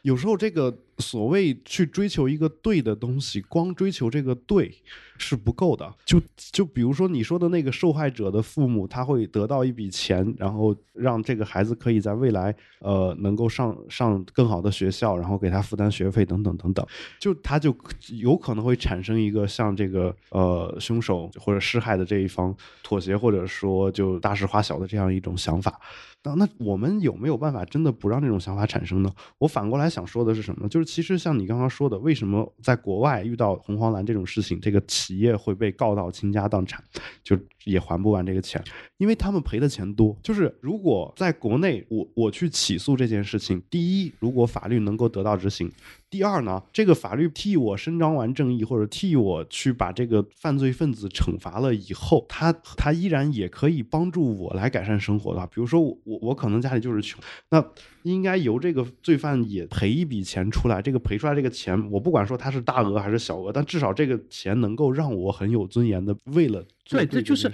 [0.00, 4.74] 有时候，这个所谓去追求一个对的东西，光追求这个对
[5.16, 5.94] 是不够的。
[6.04, 16.86] 就就比如说你说的那个受害者的父母，他会得到一笔钱，然后让这个孩子可以在未来呃能够上上更好的学校，然后给他负担学费等等等等。
[17.18, 17.74] 就他就
[18.20, 25.80] 有可能会产生一个像这个呃凶手或者施害的这一方妥协，或者说就大事化小的这样一种想法。
[26.24, 29.12] 那那我们有没有办法真的不让这种想法产生呢？
[29.38, 30.68] 我反过来想说的是什么呢？
[30.68, 36.82] 就是其实像你刚刚说的，为什么在国外遇到红黄蓝这种事情，这个企业会被告到倾家荡产，
[37.22, 37.36] 就
[37.68, 38.62] 也还不完这个钱，
[38.96, 40.16] 因为他们赔的钱多。
[40.22, 45.70] 就是如果在国内，我我去起诉这件事情，第一，如果法律能够得到执行。
[46.10, 57.62] 第二呢，这个法律替我伸张完正义，或者替我去把这个犯罪分子惩罚了以后，他他依然也可以帮助我来改善生活的话，比如说我我可能家里就是穷，那
[58.04, 67.52] 应该由这个罪犯也赔一笔钱出来，这个赔出来这个钱，我不管说他是大额还是小额，但至少这个钱能够让我很有尊严的为了对，这就是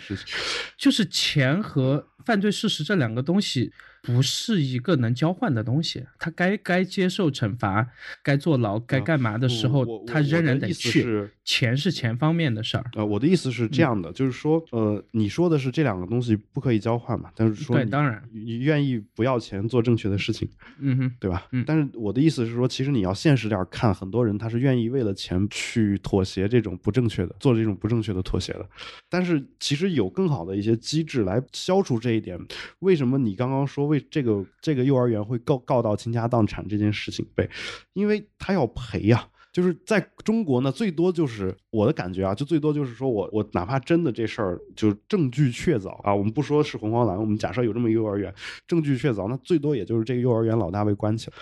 [0.76, 3.72] 就是钱和犯罪事实这两个东西。
[4.04, 7.88] 不是一个能交换的东西，他该该接受惩罚，
[8.22, 11.28] 该坐牢，该干嘛的时候，他仍然得去。
[11.44, 12.84] 钱是钱方面的事儿。
[12.94, 17.30] 呃，我的意思是这样的，就是说，呃，你说的是这两个东西不可以交换嘛？
[17.36, 20.48] 但是说，对，当然，你愿意不要钱做正确的事情，
[20.78, 21.46] 嗯哼，对吧？
[21.52, 21.62] 嗯。
[21.66, 28.66] 但是我的意思是说，其实你要现实点看，很多人他是愿意为了钱去妥协这种不正确的，做这种不正确的妥协的。
[29.10, 32.38] 但是其实有更好的一些机制来消除这一点。
[32.78, 33.93] 为什么你刚刚说？
[33.94, 37.48] 为这个这个幼儿园会告告到倾家荡产这件事情被，
[37.94, 39.26] 因为他要赔呀。
[39.52, 48.34] 就是在中国呢，最多就是我的感觉啊，就最多就是说我我哪怕真的这事儿就证据确凿啊，我们不说是红黄蓝，我们假设有这么一个幼儿园，
[48.66, 51.36] 证据确凿，那最多也就是这个幼儿园老大被关起来。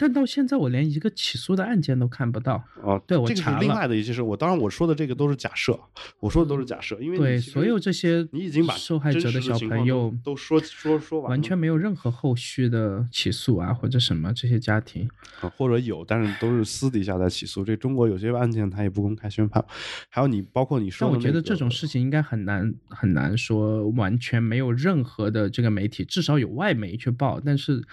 [0.00, 4.22] 但到现在我连一个起诉的案件都看不到哦，对我这个是另外的一些事。
[4.22, 5.78] 我当然我说的这个都是假设，
[6.20, 15.06] 我说的都是假设，因为对所有这些你已经把受害者的小朋友都说说说完，完全没有任何后续的起诉啊或者什么这些家庭
[15.42, 17.62] 啊，或者有，但是都是私底下在起诉。
[17.62, 19.62] 这中国有些案件他也不公开宣判。
[20.08, 27.84] 还有你包括你说，但我觉得这种事情应该很难很难说完全没有任何的这个媒体，至少有外媒去报，但是。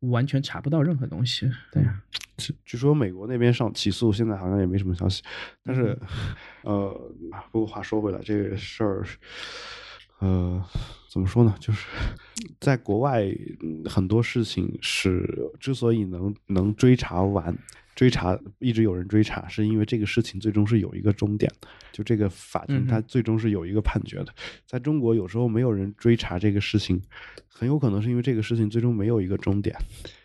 [0.00, 2.02] 完全查不到任何东西，对呀。
[2.64, 5.24] 据说美国那边上起诉，现在好像也没什么消息。
[5.64, 5.98] 但是，
[6.62, 7.12] 呃，
[7.50, 9.04] 不过话说回来，这个事儿，
[10.20, 10.64] 呃，
[11.10, 11.52] 怎么说呢？
[11.58, 11.88] 就是
[12.60, 13.26] 在国外，
[13.86, 17.58] 很多事情是之所以能能追查完。
[17.98, 24.32] 追查一直有人追查，是因为这个事情最终是有一个终点的，就这个法庭它最终是有一个判决的。
[24.66, 27.02] 在中国，有时候没有人追查这个事情，
[27.48, 29.76] 很有可能是因为这个事情最终没有一个终点，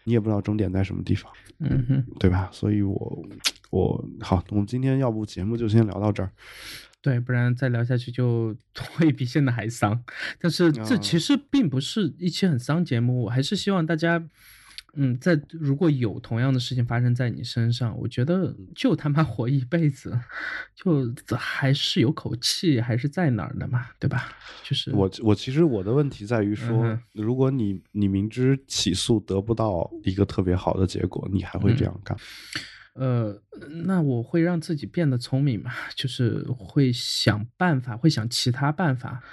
[0.03, 2.47] 你也不知道终点在什么地方，嗯哼，对吧？
[2.51, 3.26] 所以我
[3.71, 6.30] 我好，我们今天要不节目就先聊到这儿。
[7.01, 8.55] 对，不然再聊下去就
[8.93, 10.03] 会比现在还丧。
[10.39, 14.24] 但是这其实并不是一期很丧节目，我还是希望大家。
[14.96, 20.18] 嗯，在如果有同样的事情发生在你身上，我觉得就他妈活一辈子，
[20.76, 24.30] 就还是有口气，还是在哪儿的嘛，对吧？
[24.64, 32.16] 就是我我其实我的问题在于说，如果你你明知起诉得不到一个特别好的结果，你还会这样干？
[32.94, 33.36] 呃，
[33.86, 39.24] 那我会让自己变得聪明嘛，就是会想办法，会想其他办法。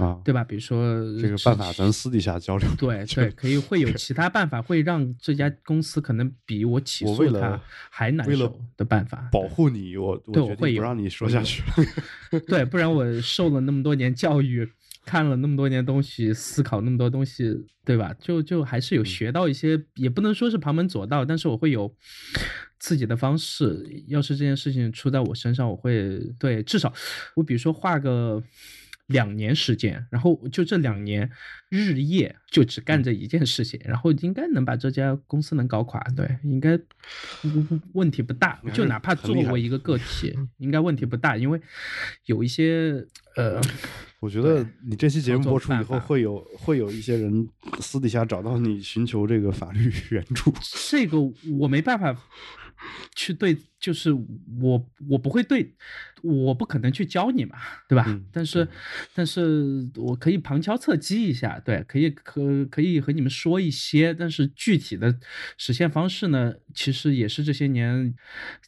[0.00, 0.42] 啊，对吧？
[0.42, 2.68] 比如说这个办法，咱私底下交流。
[2.78, 9.28] 对对，可以会有其他办法，会让这家公司可能比我起诉他还难受的办法。
[9.30, 11.62] 保护你，我对我会不让你说下去。
[12.46, 14.66] 对，不然我受了那么多年教育，
[15.04, 18.14] 看了那么多年东西，思考那么多东西，对吧？
[18.18, 21.94] 就就还是有学到一些，也不能说是旁门左道，但是我会有
[22.78, 23.86] 自己的方式。
[24.06, 26.92] 要是这件事情出在我身上，我会对至少
[27.34, 28.42] 我比如说画个。
[29.10, 31.30] 两年时间，然后就这两年
[31.68, 36.78] 日夜就只干这一件事情，然后应该能把这家公司能搞垮，对，应该
[37.92, 38.60] 问题不大。
[38.72, 41.60] 就哪怕作为一个个 体，应该问题不大，因为
[42.26, 43.04] 有一些
[43.36, 43.60] 呃，
[44.20, 47.48] 我觉得你这期节目播出以后，会有会有一些人
[47.80, 50.54] 私底下找到你寻求这个法律援助。
[50.88, 51.18] 这个
[51.58, 52.16] 我没办法。
[53.14, 55.74] 去对，就是我，我不会对，
[56.22, 57.58] 我不可能去教你嘛，
[57.88, 58.20] 对吧？
[58.32, 58.68] 但是，
[59.14, 65.18] 但是我可以旁敲侧击一下，对，可以可可以和你们说一些，但是具体的
[65.56, 68.14] 实现方式呢，其实也是这些年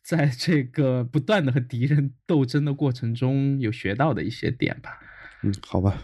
[0.02, 4.98] 在这个不断的和敌人斗争的过程中有学到的一些点吧。
[5.44, 6.00] 嗯，好吧，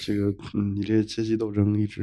[0.00, 2.02] 这个，嗯，你这阶级斗争一直，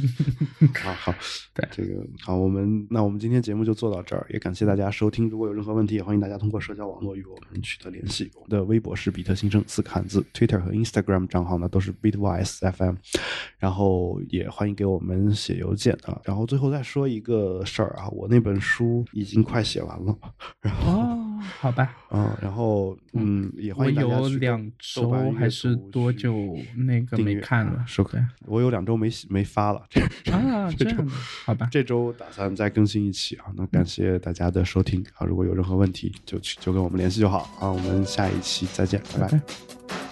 [0.82, 1.14] 好好，
[1.52, 5.28] 对，这个好，我们那我们今天节目就做到这儿，也感谢大家收听。
[5.28, 8.30] 如果有任何问题，也欢迎大家通过社交网络与我们取得联系。
[8.36, 12.94] 我的微博是比特新生四个汉字，Twitter 和 Instagram 账号呢都是 Bitwise FM，
[13.58, 16.18] 然后也欢迎给我们写邮件啊。
[16.24, 20.18] 然后最后再说一个事儿啊，我那本书已经快写完了，
[20.62, 21.05] 然后。
[21.60, 27.84] 好吧，嗯，然后嗯，也欢迎大家去两周还是多久那个没看了？
[27.86, 28.28] 收看。
[28.46, 29.80] 我有两周没没发了，
[30.32, 31.06] 啊，这样
[31.44, 31.68] 好吧。
[31.70, 40.05] 这周打算再更新一期啊，那感谢大家的收听啊，如果有任何问题就去就跟我们联系就好啊，我们下一期再见，拜拜。